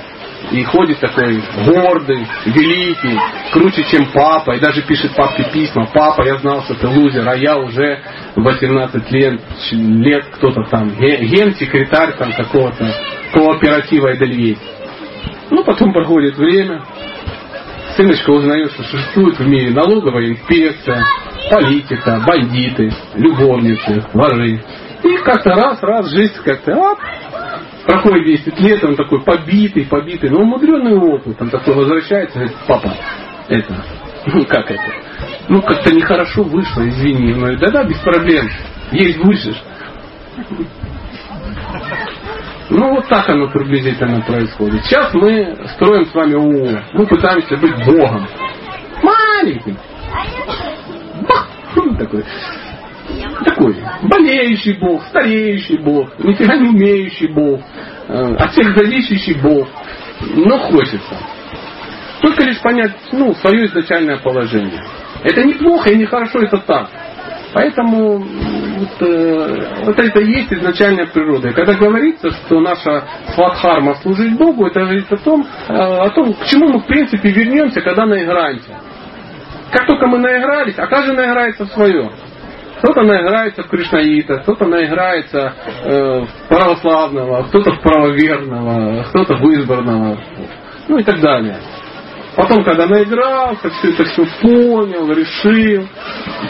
и 0.51 0.63
ходит 0.63 0.99
такой 0.99 1.41
гордый, 1.65 2.27
великий, 2.45 3.17
круче, 3.51 3.83
чем 3.89 4.07
папа, 4.13 4.51
и 4.51 4.59
даже 4.59 4.81
пишет 4.83 5.15
папке 5.15 5.45
письма, 5.51 5.87
папа, 5.93 6.21
я 6.23 6.37
знал, 6.37 6.61
что 6.63 6.75
ты 6.75 6.87
лузер, 6.87 7.27
а 7.27 7.35
я 7.35 7.57
уже 7.57 8.01
18 8.35 9.11
лет, 9.11 9.41
лет 9.71 10.25
кто-то 10.31 10.63
там, 10.69 10.89
генсекретарь 10.89 12.13
там 12.17 12.33
какого-то 12.33 12.85
кооператива 13.33 14.13
Эдельвейс. 14.13 14.59
Ну, 15.49 15.63
потом 15.63 15.91
проходит 15.93 16.37
время, 16.37 16.83
сыночка 17.95 18.29
узнает, 18.31 18.71
что 18.73 18.83
существует 18.83 19.39
в 19.39 19.47
мире 19.47 19.71
налоговая 19.71 20.29
инспекция, 20.29 21.03
политика, 21.49 22.21
бандиты, 22.25 22.91
любовницы, 23.15 24.05
воры. 24.13 24.61
И 25.03 25.17
как-то 25.17 25.51
раз, 25.51 25.81
раз, 25.81 26.09
жизнь 26.09 26.33
как-то, 26.43 26.95
проходит 27.85 28.25
10 28.45 28.59
лет, 28.59 28.83
он 28.83 28.95
такой 28.95 29.21
побитый, 29.23 29.85
побитый, 29.85 30.29
но 30.29 30.41
умудренный 30.41 30.95
опыт, 30.95 31.41
он 31.41 31.49
такой 31.49 31.75
возвращается, 31.75 32.39
говорит, 32.39 32.57
папа, 32.67 32.93
это, 33.47 33.83
ну 34.27 34.45
как 34.45 34.71
это, 34.71 34.93
ну 35.49 35.61
как-то 35.61 35.93
нехорошо 35.93 36.43
вышло, 36.43 36.87
извини, 36.87 37.33
ну 37.33 37.57
да-да, 37.57 37.83
без 37.83 37.97
проблем, 37.99 38.49
есть 38.91 39.19
будешь. 39.19 39.61
Ну 42.69 42.95
вот 42.95 43.07
так 43.07 43.29
оно 43.29 43.49
приблизительно 43.49 44.21
происходит. 44.21 44.83
Сейчас 44.85 45.13
мы 45.13 45.55
строим 45.75 46.05
с 46.07 46.13
вами 46.13 46.33
ООО. 46.33 46.81
Мы 46.93 47.05
пытаемся 47.05 47.57
быть 47.57 47.85
Богом. 47.85 48.27
Маленьким. 49.03 49.77
Такой 51.99 52.25
такой 53.43 53.75
болеющий 54.03 54.73
Бог, 54.79 55.03
стареющий 55.07 55.77
Бог, 55.77 56.17
нифига 56.19 56.55
не 56.55 56.69
умеющий 56.69 57.27
Бог, 57.27 57.61
э, 58.07 58.35
от 58.35 58.51
всех 58.51 58.75
зависящий 58.75 59.39
Бог. 59.41 59.67
Но 60.35 60.57
хочется. 60.59 61.17
Только 62.21 62.43
лишь 62.43 62.61
понять 62.61 62.95
ну, 63.11 63.33
свое 63.35 63.65
изначальное 63.65 64.17
положение. 64.17 64.81
Это 65.23 65.43
неплохо 65.43 65.89
и 65.89 65.97
нехорошо, 65.97 66.39
это 66.39 66.57
так. 66.59 66.89
Поэтому 67.53 68.17
вот, 68.17 69.01
э, 69.01 69.83
вот 69.85 69.99
это 69.99 70.19
и 70.19 70.31
есть 70.31 70.51
изначальная 70.51 71.05
природа. 71.05 71.49
И 71.49 71.53
когда 71.53 71.73
говорится, 71.75 72.31
что 72.31 72.59
наша 72.59 73.03
сватхарма 73.35 73.95
служить 73.95 74.35
Богу, 74.37 74.65
это 74.65 74.79
говорит 74.81 75.11
о 75.11 75.17
том, 75.17 75.45
э, 75.67 75.73
о 75.73 76.09
том, 76.09 76.33
к 76.33 76.45
чему 76.45 76.69
мы 76.69 76.79
в 76.79 76.85
принципе 76.87 77.29
вернемся, 77.29 77.81
когда 77.81 78.05
наиграемся. 78.05 78.79
Как 79.71 79.85
только 79.87 80.07
мы 80.07 80.19
наигрались, 80.19 80.77
а 80.77 80.87
каждый 80.87 81.15
наиграется 81.15 81.65
в 81.65 81.69
свое. 81.69 82.11
Кто-то 82.83 83.03
наиграется 83.03 83.63
в 83.63 83.69
Кришнаита, 83.69 84.39
кто-то 84.39 84.65
наиграется 84.65 85.53
э, 85.85 86.25
в 86.25 86.47
православного, 86.49 87.43
кто-то 87.43 87.71
в 87.71 87.79
правоверного, 87.79 89.03
кто-то 89.05 89.35
в 89.35 89.53
избранного, 89.53 90.19
ну 90.89 90.97
и 90.97 91.03
так 91.03 91.21
далее. 91.21 91.59
Потом, 92.35 92.65
когда 92.65 92.85
наигрался, 92.87 93.69
все 93.69 93.91
это 93.93 94.03
все 94.03 94.25
понял, 94.41 95.09
решил, 95.13 95.87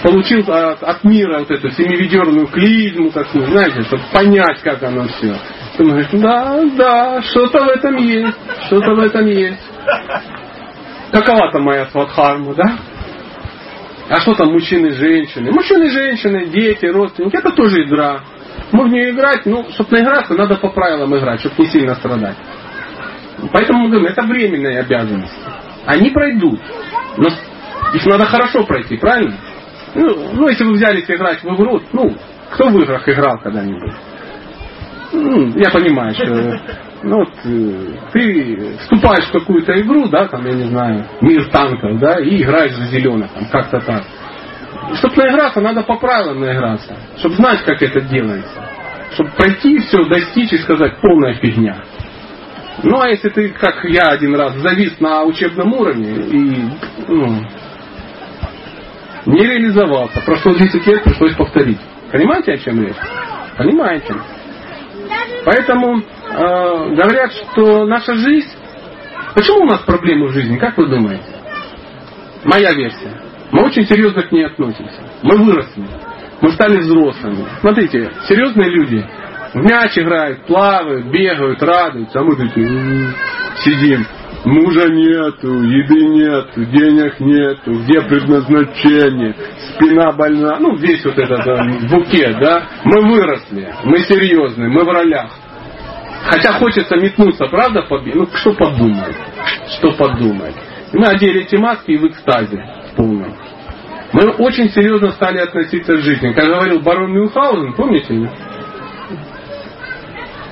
получил 0.02 0.52
от, 0.52 0.82
от 0.82 1.04
мира 1.04 1.38
вот 1.38 1.52
эту 1.52 1.70
семиведерную 1.70 2.48
клизму 2.48 3.12
такую, 3.12 3.46
знаете, 3.46 3.84
чтобы 3.84 4.02
понять, 4.12 4.60
как 4.64 4.82
оно 4.82 5.08
все. 5.10 5.36
Он 5.78 5.90
говорит, 5.90 6.10
да, 6.14 6.64
да, 6.76 7.22
что-то 7.22 7.64
в 7.64 7.70
этом 7.70 7.96
есть, 7.98 8.38
что-то 8.66 8.96
в 8.96 9.00
этом 9.02 9.28
есть. 9.28 9.62
Какова-то 11.12 11.60
моя 11.60 11.86
сватхарма, 11.92 12.56
да? 12.56 12.80
А 14.10 14.18
что 14.18 14.34
там 14.34 14.52
мужчины 14.52 14.88
и 14.88 14.92
женщины? 14.92 15.52
Мужчины 15.52 15.86
и 15.86 15.90
женщины, 15.90 16.46
дети, 16.48 16.86
родственники, 16.86 17.36
это 17.38 17.52
тоже 17.52 17.84
игра. 17.84 18.20
Мы 18.72 18.90
в 18.90 18.94
играть, 18.94 19.46
ну, 19.46 19.66
чтобы 19.72 19.92
наиграться, 19.92 20.34
надо 20.34 20.56
по 20.56 20.70
правилам 20.70 21.16
играть, 21.18 21.40
чтобы 21.40 21.56
не 21.60 21.66
сильно 21.68 21.96
страдать. 21.96 22.36
Поэтому 23.52 23.84
мы 23.84 23.90
говорим, 23.90 24.08
это 24.08 24.24
временные 24.24 24.80
обязанности. 24.80 25.36
Они 25.86 26.10
пройдут. 26.10 26.60
Но 27.18 27.30
их 27.94 28.06
надо 28.06 28.26
хорошо 28.26 28.64
пройти, 28.64 28.98
правильно? 28.98 29.36
Ну, 29.96 30.34
ну 30.34 30.48
если 30.48 30.64
вы 30.64 30.74
взялись 30.74 31.10
играть 31.10 31.44
в 31.44 31.48
игру, 31.56 31.82
ну, 31.92 32.16
кто 32.52 32.70
в 32.70 32.82
играх 32.82 33.08
играл 33.08 33.38
когда-нибудь? 33.40 33.94
Ну, 35.14 35.54
я 35.56 35.70
понимаю, 35.70 36.14
что 36.16 36.60
ну, 37.04 37.18
вот, 37.18 37.34
э, 37.44 37.96
ты 38.14 38.78
вступаешь 38.80 39.26
в 39.26 39.32
какую-то 39.34 39.80
игру, 39.82 40.08
да, 40.08 40.28
там, 40.28 40.46
я 40.46 40.54
не 40.54 40.64
знаю, 40.64 41.06
мир 41.22 41.50
танков, 41.50 42.00
да, 42.00 42.20
и 42.20 42.42
играешь 42.42 42.74
за 42.74 42.86
зеленых, 42.86 43.30
там, 43.32 43.46
как-то 43.50 43.82
так. 43.82 44.04
Чтобы 44.96 45.16
наиграться, 45.18 45.60
надо 45.60 45.84
по 45.84 45.98
правилам 45.98 46.40
наиграться, 46.40 46.96
чтобы 47.18 47.36
знать, 47.36 47.64
как 47.66 47.82
это 47.82 48.02
делается. 48.02 48.64
Чтобы 49.14 49.30
пройти 49.32 49.78
все, 49.80 50.06
достичь 50.06 50.54
и 50.54 50.58
сказать 50.60 50.98
полная 51.02 51.36
фигня. 51.36 51.84
Ну 52.82 53.00
а 53.00 53.10
если 53.10 53.30
ты, 53.30 53.50
как 53.50 53.84
я 53.84 54.10
один 54.10 54.36
раз, 54.36 54.56
завис 54.56 55.00
на 55.00 55.24
учебном 55.24 55.74
уровне 55.74 56.10
и 56.10 56.64
ну, 57.08 57.44
не 59.26 59.46
реализовался, 59.46 60.22
прошло 60.22 60.54
10 60.54 60.88
лет, 60.88 61.04
пришлось 61.04 61.36
повторить. 61.36 61.80
Понимаете, 62.12 62.54
о 62.54 62.58
чем 62.58 62.82
речь? 62.82 62.96
Понимаете? 63.58 64.16
Поэтому 65.46 66.02
э, 66.34 66.96
говорят, 66.96 67.32
что 67.32 67.86
наша 67.86 68.16
жизнь... 68.16 68.50
Почему 69.36 69.64
у 69.64 69.66
нас 69.66 69.80
проблемы 69.82 70.28
в 70.28 70.32
жизни, 70.32 70.58
как 70.58 70.78
вы 70.78 70.88
думаете? 70.88 71.26
Моя 72.44 72.72
версия. 72.72 73.20
Мы 73.52 73.66
очень 73.66 73.86
серьезно 73.86 74.24
к 74.24 74.32
ней 74.32 74.46
относимся. 74.46 75.02
Мы 75.22 75.38
выросли. 75.38 75.86
Мы 76.42 76.52
стали 76.52 76.78
взрослыми. 76.78 77.46
Смотрите, 77.62 78.12
серьезные 78.28 78.70
люди 78.70 79.06
в 79.54 79.58
мяч 79.58 79.98
играют, 79.98 80.46
плавают, 80.46 81.06
бегают, 81.08 81.62
радуются, 81.62 82.20
а 82.20 82.24
мы 82.24 82.36
такие 82.36 83.14
сидим. 83.64 84.06
Мужа 84.46 84.90
нету, 84.90 85.64
еды 85.64 86.06
нету, 86.06 86.66
денег 86.66 87.18
нету, 87.22 87.72
где 87.84 88.02
предназначение, 88.02 89.36
спина 89.74 90.12
больна, 90.12 90.60
ну 90.60 90.76
весь 90.76 91.06
вот 91.06 91.18
этот 91.18 91.46
да, 91.46 91.64
букет, 91.90 92.40
да. 92.40 92.64
Мы 92.84 93.10
выросли, 93.10 93.74
мы 93.86 94.00
серьезные, 94.00 94.70
мы 94.70 94.84
в 94.84 94.90
ролях. 94.90 95.32
Хотя 96.24 96.54
хочется 96.54 96.96
метнуться, 96.96 97.46
правда, 97.48 97.84
побед? 97.84 98.16
Ну, 98.16 98.28
что 98.34 98.54
подумает? 98.54 99.16
Что 99.78 99.92
подумает? 99.92 100.56
мы 100.94 101.08
одели 101.08 101.42
эти 101.42 101.56
маски 101.56 101.92
и 101.92 101.98
в 101.98 102.08
экстазе 102.08 102.64
полном. 102.96 103.36
Мы 104.14 104.30
очень 104.34 104.70
серьезно 104.70 105.12
стали 105.12 105.40
относиться 105.40 105.98
к 105.98 106.02
жизни. 106.02 106.34
Как 106.34 106.46
говорил 106.46 106.82
барон 106.82 107.12
Мюнхгаузен, 107.14 107.74
помните? 107.74 108.30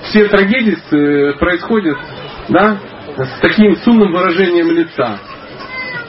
Все 0.06 0.28
трагедии 0.28 0.78
э, 0.92 1.34
происходят 1.38 1.98
да, 2.50 2.78
с 3.18 3.40
таким 3.40 3.76
сумным 3.78 4.12
выражением 4.12 4.72
лица. 4.72 5.20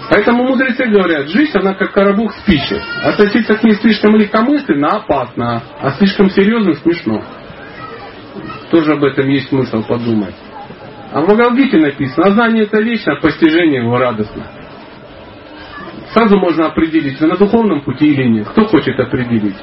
Поэтому 0.08 0.44
мудрецы 0.44 0.86
говорят, 0.86 1.28
жизнь 1.28 1.56
она 1.56 1.74
как 1.74 1.92
коробок 1.92 2.32
спичек. 2.32 2.82
Относиться 3.04 3.54
к 3.54 3.62
ней 3.62 3.74
слишком 3.74 4.16
легкомысленно 4.16 4.88
опасно, 4.88 5.62
а 5.78 5.90
слишком 5.92 6.30
серьезно 6.30 6.74
смешно. 6.74 7.22
Тоже 8.72 8.94
об 8.94 9.04
этом 9.04 9.28
есть 9.28 9.50
смысл 9.50 9.82
подумать. 9.82 10.34
А 11.12 11.20
в 11.20 11.26
Бхагавдгите 11.26 11.76
написано, 11.76 12.26
а 12.26 12.30
знание 12.30 12.62
это 12.62 12.80
вечно, 12.80 13.12
а 13.12 13.20
постижение 13.20 13.82
его 13.82 13.98
радостно. 13.98 14.46
Сразу 16.14 16.38
можно 16.38 16.68
определить, 16.68 17.20
вы 17.20 17.26
на 17.26 17.36
духовном 17.36 17.82
пути 17.82 18.06
или 18.06 18.24
нет. 18.24 18.48
Кто 18.48 18.64
хочет 18.64 18.98
определить? 18.98 19.56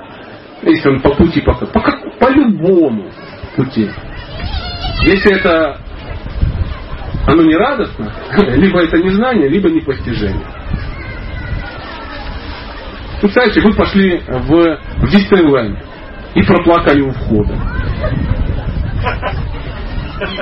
Если 0.61 0.89
он 0.89 1.01
по 1.01 1.15
пути, 1.15 1.41
по, 1.41 1.53
по, 1.53 1.81
по 2.19 2.29
любому 2.29 3.09
пути. 3.55 3.89
Если 5.01 5.37
это 5.39 5.79
оно 7.25 7.41
не 7.41 7.55
радостно, 7.55 8.13
либо 8.37 8.79
это 8.83 8.99
незнание, 8.99 9.49
либо 9.49 9.71
непостижение. 9.71 10.45
Представьте, 13.21 13.59
вы 13.61 13.73
пошли 13.73 14.19
в, 14.19 14.79
в 14.97 15.09
Диснейленд 15.09 15.79
и 16.35 16.43
проплакали 16.43 17.01
у 17.01 17.11
входа. 17.11 17.55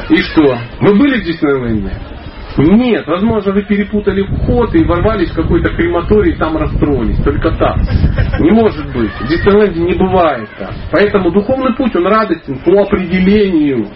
И 0.10 0.18
что? 0.18 0.58
Вы 0.82 0.96
были 0.96 1.22
в 1.22 1.24
Диснейленде? 1.24 1.92
Нет, 2.58 3.06
возможно, 3.06 3.54
вы 3.54 3.62
перепутали 3.64 4.24
вход 4.24 4.74
и 4.74 4.84
ворвались 4.84 5.30
в 5.30 5.36
какой-то 5.36 5.70
крематорий 5.76 6.34
и 6.34 6.38
там 6.38 6.58
расстроились. 6.58 7.22
Только 7.24 7.52
так. 7.52 7.78
Не 8.40 8.52
может 8.52 8.92
быть. 8.94 9.12
В 9.12 9.28
Диснейленде 9.28 9.80
не 9.80 9.94
бывает 9.94 10.50
так. 10.58 10.74
Поэтому 10.92 11.32
духовный 11.32 11.76
путь, 11.76 11.96
он 11.96 12.08
радостен 12.08 12.58
по 12.60 12.82
определению. 12.82 13.88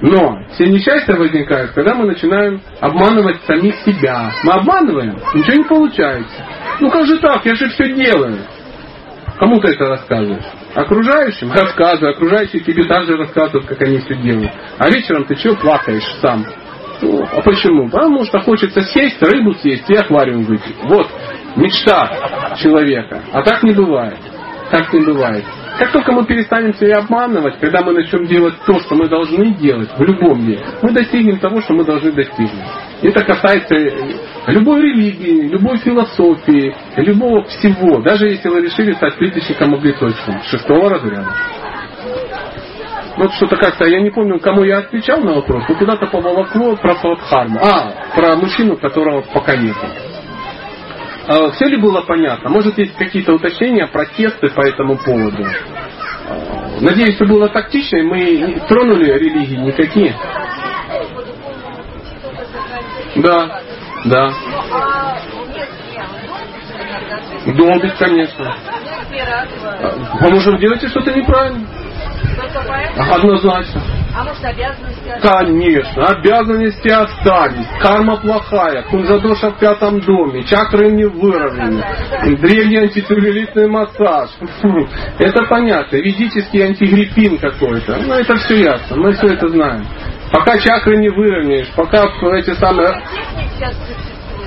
Но 0.00 0.38
все 0.52 0.66
несчастья 0.66 1.14
возникают, 1.14 1.72
когда 1.72 1.94
мы 1.94 2.06
начинаем 2.06 2.60
обманывать 2.80 3.40
самих 3.46 3.74
себя. 3.86 4.32
Мы 4.44 4.52
обманываем, 4.52 5.18
ничего 5.34 5.56
не 5.56 5.64
получается. 5.64 6.44
Ну 6.80 6.90
как 6.90 7.06
же 7.06 7.18
так, 7.18 7.44
я 7.46 7.54
же 7.54 7.68
все 7.70 7.94
делаю. 7.94 8.38
Кому 9.38 9.60
ты 9.60 9.68
это 9.68 9.86
рассказываешь? 9.86 10.44
Окружающим 10.74 11.50
рассказываю, 11.50 12.12
окружающие 12.12 12.62
тебе 12.62 12.84
также 12.84 13.16
рассказывают, 13.16 13.66
как 13.66 13.80
они 13.82 13.98
все 13.98 14.14
делают. 14.14 14.52
А 14.78 14.88
вечером 14.88 15.24
ты 15.24 15.34
чего 15.36 15.56
плакаешь 15.56 16.06
сам? 16.20 16.46
Ну, 17.02 17.26
а 17.32 17.42
почему? 17.42 17.88
Потому 17.90 18.24
что 18.24 18.40
хочется 18.40 18.80
сесть, 18.82 19.20
рыбу 19.22 19.54
съесть 19.54 19.88
и 19.90 19.94
аквариум 19.94 20.44
выпить. 20.44 20.76
Вот 20.84 21.08
мечта 21.56 22.54
человека. 22.56 23.22
А 23.32 23.42
так 23.42 23.62
не 23.62 23.72
бывает. 23.72 24.18
Так 24.70 24.92
не 24.92 25.00
бывает. 25.00 25.44
Как 25.78 25.90
только 25.90 26.12
мы 26.12 26.24
перестанем 26.24 26.72
себя 26.74 26.98
обманывать, 26.98 27.58
когда 27.58 27.82
мы 27.82 27.92
начнем 27.92 28.26
делать 28.26 28.54
то, 28.64 28.78
что 28.78 28.94
мы 28.94 29.08
должны 29.08 29.54
делать 29.54 29.90
в 29.96 30.02
любом 30.02 30.46
деле, 30.46 30.60
мы 30.82 30.92
достигнем 30.92 31.38
того, 31.40 31.60
что 31.62 31.74
мы 31.74 31.84
должны 31.84 32.12
достигнуть. 32.12 32.64
Это 33.02 33.24
касается 33.24 33.74
любой 34.46 34.82
религии, 34.82 35.48
любой 35.48 35.78
философии, 35.78 36.74
любого 36.96 37.44
всего, 37.44 38.00
даже 38.02 38.28
если 38.28 38.48
вы 38.48 38.62
решили 38.62 38.92
стать 38.92 39.16
плиточником 39.16 39.74
облицовщиком 39.74 40.42
шестого 40.42 40.90
разряда. 40.90 41.34
Вот 43.16 43.32
что-то 43.34 43.56
как-то, 43.56 43.86
я 43.86 44.00
не 44.00 44.10
помню, 44.10 44.40
кому 44.40 44.64
я 44.64 44.78
отвечал 44.78 45.20
на 45.20 45.34
вопрос, 45.34 45.64
но 45.68 45.74
куда-то 45.76 46.06
поволокло 46.06 46.76
про 46.76 46.94
Садхарму. 46.96 47.60
А, 47.60 47.94
про 48.14 48.36
мужчину, 48.36 48.76
которого 48.76 49.22
пока 49.32 49.56
нет. 49.56 49.76
А, 51.26 51.50
все 51.52 51.66
ли 51.66 51.76
было 51.76 52.02
понятно? 52.02 52.50
Может, 52.50 52.76
есть 52.78 52.94
какие-то 52.96 53.34
уточнения, 53.34 53.86
протесты 53.86 54.50
по 54.50 54.60
этому 54.60 54.98
поводу? 54.98 55.44
А, 56.28 56.80
надеюсь, 56.80 57.14
что 57.16 57.26
было 57.26 57.48
тактично, 57.48 57.96
и 57.96 58.02
мы 58.02 58.60
тронули 58.68 59.10
религии 59.10 59.56
никакие. 59.56 60.14
Да, 63.16 63.62
да. 64.04 64.32
Долбить, 67.46 67.94
конечно. 67.96 68.56
А 70.20 70.28
может, 70.28 70.60
делаете 70.60 70.88
что-то 70.88 71.12
неправильно? 71.12 71.66
Однозначно. 72.96 73.82
А 74.16 74.22
может 74.22 74.44
обязанности 74.44 74.94
Конечно, 75.20 76.06
обязанности 76.06 76.88
остались. 76.88 77.66
Карма 77.80 78.16
плохая, 78.18 78.82
кунжадоша 78.84 79.50
в 79.50 79.58
пятом 79.58 80.00
доме, 80.00 80.44
чакры 80.44 80.92
не 80.92 81.04
выровнены, 81.04 81.84
древний 82.40 82.78
антицеллюлитный 82.78 83.68
массаж. 83.68 84.30
Это 85.18 85.44
понятно, 85.48 85.96
ведический 85.96 86.64
антигриппин 86.64 87.38
какой-то. 87.38 87.98
Ну 88.06 88.14
это 88.14 88.36
все 88.36 88.54
ясно, 88.62 88.96
мы 88.96 89.12
все 89.12 89.32
это 89.32 89.48
знаем. 89.48 89.86
Пока 90.32 90.58
чакры 90.58 90.96
не 90.98 91.08
выровняешь, 91.08 91.70
пока 91.74 92.04
эти 92.36 92.54
самые... 92.54 93.02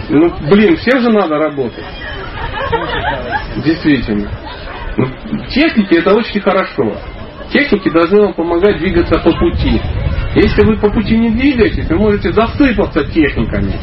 Ну, 0.10 0.34
блин, 0.50 0.77
всем 0.77 1.01
же 1.01 1.10
надо 1.10 1.38
работать. 1.38 1.86
Действительно. 3.65 4.29
Ну, 4.96 5.06
техники 5.50 5.96
это 5.96 6.13
очень 6.13 6.39
хорошо. 6.39 6.98
Техники 7.57 7.89
должны 7.89 8.21
вам 8.21 8.33
помогать 8.33 8.77
двигаться 8.77 9.17
по 9.17 9.31
пути. 9.31 9.81
Если 10.35 10.63
вы 10.63 10.77
по 10.77 10.91
пути 10.91 11.17
не 11.17 11.31
двигаетесь, 11.31 11.89
вы 11.89 11.97
можете 11.97 12.31
засыпаться 12.31 13.03
техниками. 13.05 13.73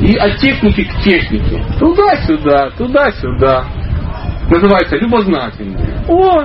И 0.00 0.14
от 0.16 0.36
техники 0.36 0.84
к 0.84 1.02
технике. 1.02 1.64
Туда-сюда, 1.78 2.72
туда-сюда. 2.76 3.64
Называется 4.50 4.96
любознательный. 4.96 5.94
О, 6.08 6.44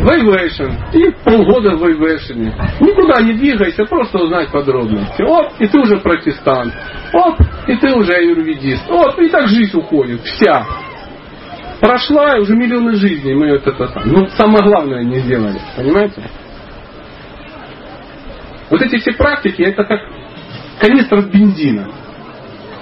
Вайвейшн. 0.00 0.72
И 0.94 1.12
полгода 1.24 1.76
в 1.76 1.80
вайвейшене. 1.80 2.52
Никуда 2.80 3.22
не 3.22 3.34
двигайся, 3.34 3.84
просто 3.84 4.18
узнать 4.18 4.50
подробности. 4.50 5.22
Оп, 5.22 5.52
и 5.60 5.66
ты 5.68 5.78
уже 5.78 5.98
протестант. 5.98 6.74
Оп, 7.12 7.36
и 7.68 7.76
ты 7.76 7.92
уже 7.94 8.14
аюрведист. 8.14 8.90
Оп, 8.90 9.16
и 9.20 9.28
так 9.28 9.46
жизнь 9.46 9.78
уходит. 9.78 10.22
Вся 10.22 10.66
прошла, 11.80 12.36
и 12.36 12.40
уже 12.40 12.54
миллионы 12.54 12.94
жизней 12.96 13.34
мы 13.34 13.46
это, 13.46 13.70
это 13.70 14.02
ну, 14.04 14.28
самое 14.36 14.62
главное 14.62 15.02
не 15.02 15.20
сделали. 15.20 15.60
Понимаете? 15.76 16.22
Вот 18.68 18.80
эти 18.82 18.98
все 18.98 19.12
практики, 19.12 19.62
это 19.62 19.84
как 19.84 20.00
канистра 20.78 21.22
бензина. 21.22 21.88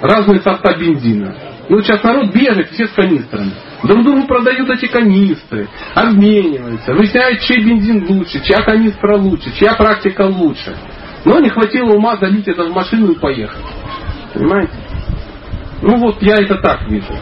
Разные 0.01 0.39
сорта 0.41 0.77
бензина. 0.77 1.35
Ну, 1.67 1.81
сейчас 1.81 2.03
народ 2.03 2.33
бегает 2.33 2.69
все 2.71 2.87
с 2.87 2.91
канистрами. 2.91 3.51
Друг 3.83 4.03
другу 4.03 4.27
продают 4.27 4.69
эти 4.69 4.87
канистры, 4.87 5.67
обмениваются, 5.93 6.93
выясняют, 6.93 7.41
чей 7.41 7.63
бензин 7.63 8.05
лучше, 8.09 8.43
чья 8.43 8.57
канистра 8.63 9.17
лучше, 9.17 9.51
чья 9.57 9.73
практика 9.75 10.23
лучше. 10.23 10.75
Но 11.25 11.39
не 11.39 11.49
хватило 11.49 11.93
ума 11.93 12.17
залить 12.17 12.47
это 12.47 12.63
в 12.63 12.73
машину 12.73 13.11
и 13.11 13.19
поехать. 13.19 13.65
Понимаете? 14.33 14.73
Ну 15.81 15.97
вот 15.97 16.21
я 16.21 16.35
это 16.35 16.55
так 16.55 16.87
вижу. 16.89 17.13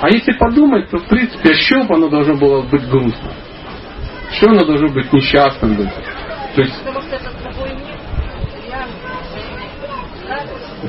А 0.00 0.08
если 0.08 0.32
подумать, 0.32 0.90
то 0.90 0.98
в 0.98 1.06
принципе, 1.08 1.50
а 1.52 1.54
что 1.54 1.94
оно 1.94 2.08
должно 2.08 2.36
было 2.36 2.62
быть 2.62 2.88
грустно? 2.88 3.32
Что 4.32 4.50
оно 4.50 4.64
должно 4.64 4.88
быть 4.88 5.12
несчастным 5.12 5.76
быть? 5.76 5.90
То 6.54 6.62
есть, 6.62 6.74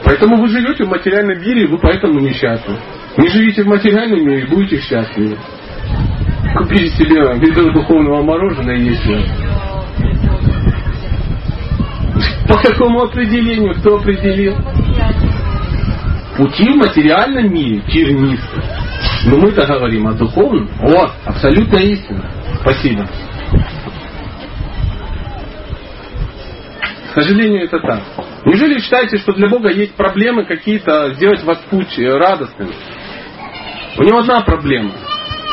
Поэтому 0.04 0.38
вы 0.38 0.50
живете 0.50 0.84
в 0.84 0.90
материальном 0.90 1.40
мире, 1.40 1.64
и 1.64 1.68
вы 1.68 1.78
поэтому 1.78 2.20
несчастны. 2.20 2.78
Не 3.18 3.30
живите 3.30 3.64
в 3.64 3.68
материальном 3.68 4.26
мире, 4.26 4.46
будете 4.48 4.80
счастливы. 4.82 5.38
Купите 6.58 6.90
себе 6.90 7.22
ведро 7.38 7.72
духовного 7.72 8.22
мороженого 8.22 8.76
и 8.76 8.84
есть 8.84 9.04
По 12.48 12.58
какому 12.58 13.04
определению? 13.04 13.74
Кто 13.76 13.98
определил? 13.98 14.56
Пути 16.38 16.70
в 16.70 16.76
материальном 16.76 17.54
мире 17.54 17.82
тернисты. 17.88 18.55
Но 19.26 19.38
мы-то 19.38 19.66
говорим 19.66 20.08
о 20.08 20.14
духовном. 20.14 20.70
О, 20.82 21.10
абсолютно 21.26 21.78
истина. 21.78 22.30
Спасибо. 22.62 23.08
К 27.10 27.14
сожалению, 27.16 27.64
это 27.64 27.80
так. 27.80 28.02
Неужели 28.46 28.80
считаете, 28.80 29.18
что 29.18 29.34
для 29.34 29.48
Бога 29.50 29.70
есть 29.72 29.96
проблемы 29.96 30.46
какие-то 30.46 31.14
сделать 31.14 31.44
вас 31.44 31.58
путь 31.70 31.98
радостным? 31.98 32.70
У 33.98 34.04
него 34.04 34.20
одна 34.20 34.42
проблема. 34.42 34.92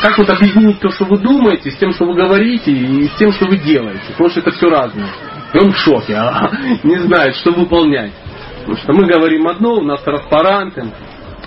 Как 0.01 0.17
вот 0.17 0.29
объединить 0.29 0.79
то, 0.81 0.89
что 0.89 1.05
вы 1.05 1.17
думаете, 1.17 1.71
с 1.71 1.77
тем, 1.77 1.93
что 1.93 2.05
вы 2.05 2.13
говорите, 2.13 2.71
и 2.71 3.07
с 3.07 3.13
тем, 3.13 3.31
что 3.31 3.45
вы 3.45 3.57
делаете? 3.57 4.01
Потому 4.09 4.29
что 4.29 4.41
это 4.41 4.51
все 4.51 4.69
разное. 4.69 5.07
И 5.53 5.57
он 5.57 5.71
в 5.71 5.77
шоке, 5.77 6.15
а 6.17 6.51
не 6.83 6.97
знает, 6.97 7.35
что 7.37 7.51
выполнять. 7.51 8.11
Потому 8.59 8.77
что 8.77 8.93
мы 8.93 9.05
говорим 9.07 9.47
одно, 9.47 9.75
у 9.75 9.81
нас 9.81 10.01
транспаранты. 10.01 10.83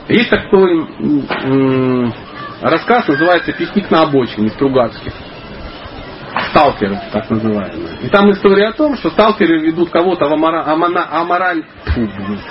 Есть 0.08 0.30
такой 0.30 0.86
рассказ, 2.62 3.08
называется 3.08 3.52
«Пикник 3.52 3.90
на 3.90 4.02
обочине» 4.02 4.50
Стругацких. 4.50 5.12
Сталкеры, 6.50 7.00
так 7.12 7.30
называемые. 7.30 7.96
И 8.02 8.08
там 8.08 8.30
история 8.30 8.68
о 8.68 8.72
том, 8.72 8.94
что 8.96 9.10
сталкеры 9.10 9.58
ведут 9.60 9.90
кого-то 9.90 10.26
в 10.26 10.32
амора, 10.32 10.64
амана, 10.66 11.08
амораль, 11.10 11.64
фу, 11.86 12.06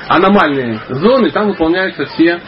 аномальные 0.07 0.79
зоны, 0.89 1.29
там 1.29 1.49
выполняются 1.49 2.05
все 2.05 2.41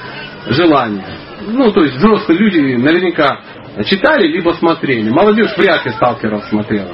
желания. 0.47 1.05
Ну, 1.45 1.71
то 1.71 1.83
есть 1.83 1.97
взрослые 1.97 2.39
люди 2.39 2.75
наверняка 2.75 3.39
читали, 3.85 4.27
либо 4.27 4.51
смотрели. 4.53 5.09
Молодежь 5.09 5.55
вряд 5.57 5.85
ли 5.85 5.91
сталкеров 5.91 6.43
смотрела. 6.45 6.93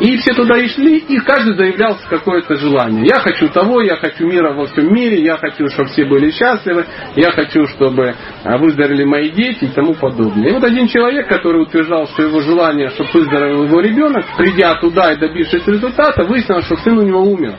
И 0.00 0.16
все 0.16 0.34
туда 0.34 0.58
и 0.58 0.66
шли, 0.66 0.98
и 0.98 1.18
каждый 1.20 1.54
заявлял 1.54 1.96
какое-то 2.10 2.56
желание. 2.56 3.06
Я 3.06 3.20
хочу 3.20 3.48
того, 3.48 3.80
я 3.80 3.96
хочу 3.96 4.26
мира 4.26 4.52
во 4.52 4.66
всем 4.66 4.92
мире, 4.92 5.22
я 5.22 5.36
хочу, 5.36 5.68
чтобы 5.68 5.88
все 5.90 6.04
были 6.04 6.32
счастливы, 6.32 6.84
я 7.14 7.30
хочу, 7.30 7.64
чтобы 7.68 8.12
а, 8.42 8.58
выздоровели 8.58 9.04
мои 9.04 9.30
дети 9.30 9.64
и 9.64 9.68
тому 9.68 9.94
подобное. 9.94 10.50
И 10.50 10.52
вот 10.52 10.64
один 10.64 10.88
человек, 10.88 11.28
который 11.28 11.62
утверждал, 11.62 12.08
что 12.08 12.24
его 12.24 12.40
желание, 12.40 12.90
чтобы 12.90 13.08
выздоровел 13.14 13.64
его 13.64 13.80
ребенок, 13.80 14.24
придя 14.36 14.74
туда 14.80 15.12
и 15.12 15.16
добившись 15.16 15.66
результата, 15.66 16.24
выяснилось, 16.24 16.66
что 16.66 16.76
сын 16.78 16.98
у 16.98 17.02
него 17.02 17.20
умер. 17.20 17.56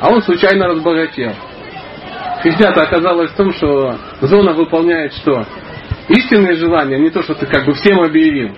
А 0.00 0.10
он 0.10 0.22
случайно 0.22 0.66
разбогател. 0.66 1.32
Физята 2.42 2.82
оказалось 2.82 3.30
в 3.30 3.36
том, 3.36 3.52
что 3.52 3.96
зона 4.22 4.54
выполняет 4.54 5.12
что? 5.12 5.46
Истинные 6.08 6.56
желания, 6.56 6.98
не 6.98 7.10
то, 7.10 7.22
что 7.22 7.34
ты 7.34 7.46
как 7.46 7.64
бы 7.64 7.74
всем 7.74 8.00
объявил. 8.00 8.56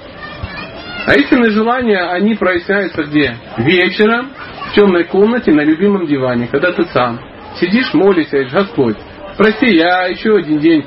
А 1.06 1.14
истинные 1.14 1.50
желания, 1.50 1.98
они 1.98 2.34
проясняются 2.34 3.02
где? 3.04 3.36
Вечером, 3.58 4.30
в 4.70 4.74
темной 4.74 5.04
комнате, 5.04 5.52
на 5.52 5.62
любимом 5.62 6.06
диване, 6.06 6.46
когда 6.46 6.72
ты 6.72 6.84
сам. 6.86 7.20
Сидишь, 7.60 7.92
молишься, 7.92 8.36
говоришь, 8.36 8.52
Господь, 8.52 8.96
прости, 9.36 9.76
я 9.76 10.06
еще 10.06 10.36
один 10.36 10.58
день 10.58 10.86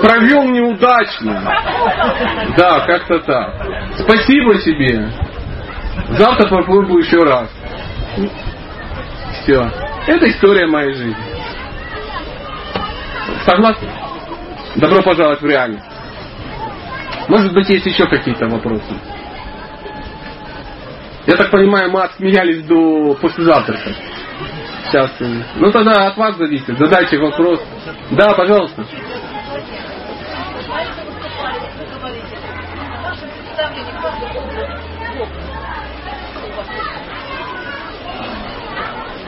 провел 0.00 0.44
неудачно. 0.44 1.42
Да, 2.56 2.86
как-то 2.86 3.18
так. 3.20 3.66
Спасибо 3.98 4.58
тебе. 4.58 5.10
Завтра 6.10 6.48
попробую 6.48 7.04
еще 7.04 7.18
раз. 7.18 7.50
Все. 9.42 9.70
Это 10.06 10.28
история 10.30 10.66
моей 10.66 10.94
жизни. 10.94 11.16
Согласны? 13.44 13.88
Добро 14.76 15.02
пожаловать 15.02 15.40
в 15.40 15.46
реальность. 15.46 15.97
Может 17.28 17.52
быть, 17.52 17.68
есть 17.68 17.86
еще 17.86 18.06
какие-то 18.06 18.46
вопросы? 18.48 18.84
Я 21.26 21.36
так 21.36 21.50
понимаю, 21.50 21.90
мы 21.90 22.02
отсмеялись 22.02 22.64
до 22.64 23.14
послезавтрака. 23.20 23.90
Сейчас. 24.86 25.10
Ну 25.56 25.70
тогда 25.70 26.06
от 26.08 26.16
вас 26.16 26.36
зависит. 26.36 26.78
Задайте 26.78 27.18
вопрос. 27.18 27.62
Да, 28.12 28.32
пожалуйста. 28.32 28.84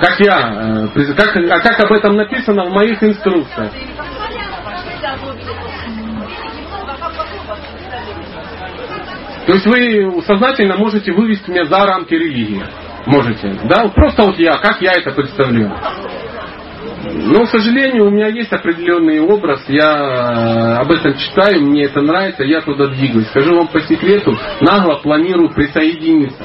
Как 0.01 0.19
я, 0.21 0.89
э, 0.95 1.15
как, 1.15 1.37
а 1.37 1.61
как 1.61 1.81
об 1.81 1.93
этом 1.93 2.17
написано 2.17 2.65
в 2.65 2.73
моих 2.73 3.03
инструкциях? 3.03 3.71
То 9.51 9.55
есть 9.55 9.67
вы 9.67 10.23
сознательно 10.23 10.77
можете 10.77 11.11
вывести 11.11 11.51
меня 11.51 11.65
за 11.65 11.85
рамки 11.85 12.15
религии. 12.15 12.63
Можете. 13.07 13.59
Да? 13.65 13.89
Просто 13.89 14.23
вот 14.23 14.39
я, 14.39 14.59
как 14.59 14.81
я 14.81 14.93
это 14.93 15.11
представляю. 15.11 15.77
Но, 17.03 17.45
к 17.45 17.49
сожалению, 17.49 18.07
у 18.07 18.11
меня 18.11 18.29
есть 18.29 18.53
определенный 18.53 19.19
образ, 19.19 19.65
я 19.67 19.91
э, 19.91 20.75
об 20.77 20.93
этом 20.93 21.17
читаю, 21.17 21.63
мне 21.63 21.87
это 21.87 22.01
нравится, 22.01 22.45
я 22.45 22.61
туда 22.61 22.87
двигаюсь. 22.87 23.27
Скажу 23.27 23.57
вам 23.57 23.67
по 23.67 23.81
секрету, 23.81 24.39
нагло 24.61 25.01
планирую 25.03 25.51
присоединиться. 25.51 26.45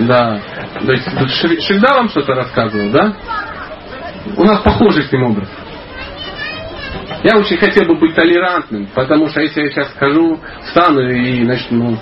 Да. 0.00 0.40
То 0.80 0.92
есть 0.92 1.62
Шельда 1.66 1.92
вам 1.92 2.08
что-то 2.08 2.36
рассказывал, 2.36 2.90
да? 2.90 3.16
У 4.34 4.44
нас 4.44 4.62
похожий 4.62 5.02
с 5.02 5.12
ним 5.12 5.24
образ. 5.24 5.50
Я 7.22 7.38
очень 7.38 7.56
хотел 7.56 7.86
бы 7.86 7.96
быть 7.96 8.14
толерантным, 8.14 8.88
потому 8.94 9.28
что 9.28 9.40
если 9.40 9.62
я 9.62 9.70
сейчас 9.70 9.90
скажу, 9.90 10.38
встану 10.64 11.00
и 11.08 11.44
начну 11.44 11.98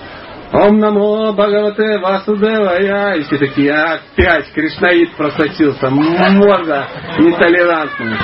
Ом 0.55 0.79
намо 0.79 1.33
Бхагавате 1.33 1.98
Васудевая. 1.98 3.16
И 3.16 3.22
все 3.22 3.38
такие, 3.38 3.72
опять 3.74 4.53
Кришнаид 4.53 5.16
просочился. 5.16 5.90
Морда 5.90 6.87
нетолерантная. 7.18 8.18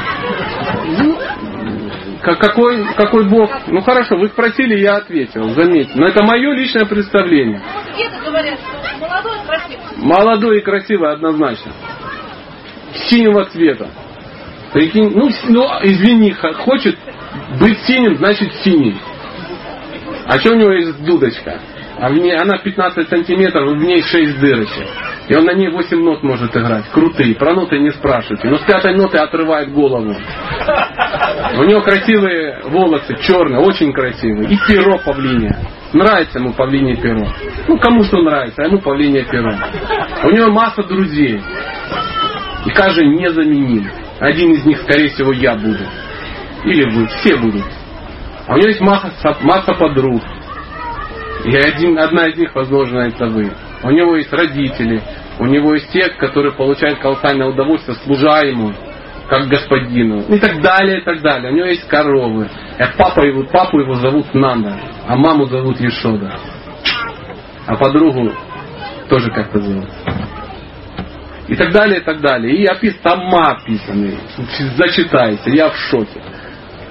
Ну, 0.99 1.19
какой, 2.23 2.85
какой 2.95 3.29
Бог? 3.29 3.51
Ну 3.67 3.81
хорошо, 3.81 4.17
вы 4.17 4.29
спросили, 4.29 4.79
я 4.79 4.97
ответил, 4.97 5.49
заметьте. 5.51 5.95
Но 5.97 6.07
это 6.07 6.23
мое 6.23 6.53
личное 6.53 6.85
представление. 6.85 7.61
Молодой 9.97 10.59
и 10.59 10.63
красивый 10.63 11.13
однозначно. 11.13 11.73
Синего 13.09 13.45
цвета. 13.47 13.89
Прикинь, 14.73 15.11
ну, 15.15 15.29
ну, 15.49 15.65
извини, 15.83 16.33
хочет 16.33 16.97
быть 17.59 17.79
синим, 17.81 18.17
значит 18.17 18.53
синий. 18.63 18.97
А 20.27 20.39
что 20.39 20.53
у 20.53 20.57
него 20.57 20.73
есть 20.73 21.05
дудочка? 21.05 21.61
а 22.01 22.09
в 22.09 22.15
ней, 22.15 22.35
она 22.35 22.57
15 22.57 23.09
сантиметров, 23.11 23.73
в 23.73 23.77
ней 23.77 24.01
6 24.01 24.41
дырочек. 24.41 24.87
И 25.29 25.37
он 25.37 25.45
на 25.45 25.53
ней 25.53 25.69
8 25.69 26.03
нот 26.03 26.23
может 26.23 26.57
играть. 26.57 26.89
Крутые. 26.93 27.35
Про 27.35 27.53
ноты 27.53 27.79
не 27.79 27.91
спрашивайте. 27.91 28.49
Но 28.49 28.57
с 28.57 28.63
пятой 28.63 28.97
ноты 28.97 29.19
отрывает 29.19 29.71
голову. 29.71 30.17
У 31.59 31.65
него 31.65 31.83
красивые 31.83 32.63
волосы, 32.65 33.17
черные, 33.21 33.61
очень 33.61 33.93
красивые. 33.93 34.49
И 34.49 34.59
перо 34.67 34.99
павлиния. 35.05 35.59
Нравится 35.93 36.39
ему 36.39 36.55
павлине 36.55 36.97
перо. 36.97 37.27
Ну, 37.69 37.77
кому 37.79 38.03
что 38.05 38.23
нравится, 38.23 38.63
а 38.63 38.67
ему 38.67 38.79
павлине 38.81 39.27
перо. 39.31 39.53
У 40.25 40.31
него 40.31 40.51
масса 40.53 40.83
друзей. 40.85 41.43
И 42.65 42.71
каждый 42.71 43.09
незаменим. 43.09 43.91
Один 44.21 44.53
из 44.53 44.65
них, 44.67 44.79
скорее 44.83 45.09
всего, 45.09 45.33
я 45.33 45.55
буду. 45.55 45.85
Или 46.65 46.85
вы. 46.91 47.07
Все 47.09 47.37
будут. 47.37 47.65
А 48.47 48.55
у 48.55 48.57
него 48.57 48.69
есть 48.69 48.81
масса, 48.81 49.37
масса 49.41 49.73
подруг. 49.75 50.23
И 51.45 51.57
один, 51.57 51.99
одна 51.99 52.29
из 52.29 52.37
них, 52.37 52.55
возможно, 52.55 52.99
это 52.99 53.27
вы. 53.27 53.51
У 53.83 53.91
него 53.91 54.17
есть 54.17 54.31
родители, 54.31 55.01
у 55.39 55.47
него 55.47 55.73
есть 55.73 55.91
те, 55.91 56.11
которые 56.11 56.53
получают 56.53 56.99
колоссальное 56.99 57.49
удовольствие, 57.49 57.97
служа 58.05 58.43
ему, 58.43 58.75
как 59.27 59.49
господину. 59.49 60.21
И 60.29 60.39
так 60.39 60.61
далее, 60.61 61.01
и 61.01 61.05
так 61.05 61.23
далее. 61.23 61.51
У 61.51 61.57
него 61.57 61.67
есть 61.67 61.89
коровы. 61.89 62.51
А 62.79 62.89
папа 62.99 63.21
его, 63.21 63.45
папу 63.45 63.79
его 63.81 63.95
зовут 63.95 64.35
Нанда, 64.35 64.79
а 65.07 65.17
маму 65.17 65.47
зовут 65.47 65.81
Ешода. 65.81 66.35
А 67.67 67.77
подругу 67.77 68.33
тоже 69.09 69.31
как-то 69.31 69.61
зовут. 69.61 69.89
И 71.51 71.57
так 71.57 71.73
далее, 71.73 72.01
и 72.01 72.05
так 72.05 72.21
далее. 72.21 72.55
И 72.55 72.67
опис 72.67 72.95
сама 73.03 73.57
описаны. 73.57 74.15
Зачитайте, 74.77 75.51
я 75.53 75.69
в 75.69 75.77
шоке. 75.77 76.23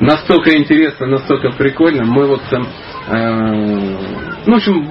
Настолько 0.02 0.56
интересно, 0.58 1.08
настолько 1.08 1.52
прикольно. 1.52 2.04
Мы 2.04 2.28
вот 2.28 2.42
там 2.50 2.68
э, 3.08 4.20
ну, 4.46 4.54
в 4.54 4.58
общем, 4.58 4.82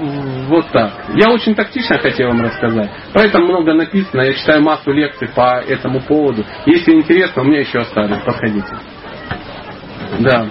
вот 0.49 0.69
так. 0.71 0.93
Я 1.15 1.31
очень 1.31 1.55
тактично 1.55 1.99
хотел 1.99 2.29
вам 2.29 2.41
рассказать. 2.41 2.91
Поэтому 3.13 3.47
много 3.47 3.75
написано. 3.75 4.23
Я 4.23 4.33
читаю 4.33 4.63
массу 4.63 4.91
лекций 4.91 5.29
по 5.35 5.61
этому 5.61 6.01
поводу. 6.01 6.45
Если 6.65 6.93
интересно, 6.93 7.43
у 7.43 7.45
меня 7.45 7.61
еще 7.61 7.81
остались. 7.81 8.23
Подходите. 8.25 8.67
Да. 10.21 10.47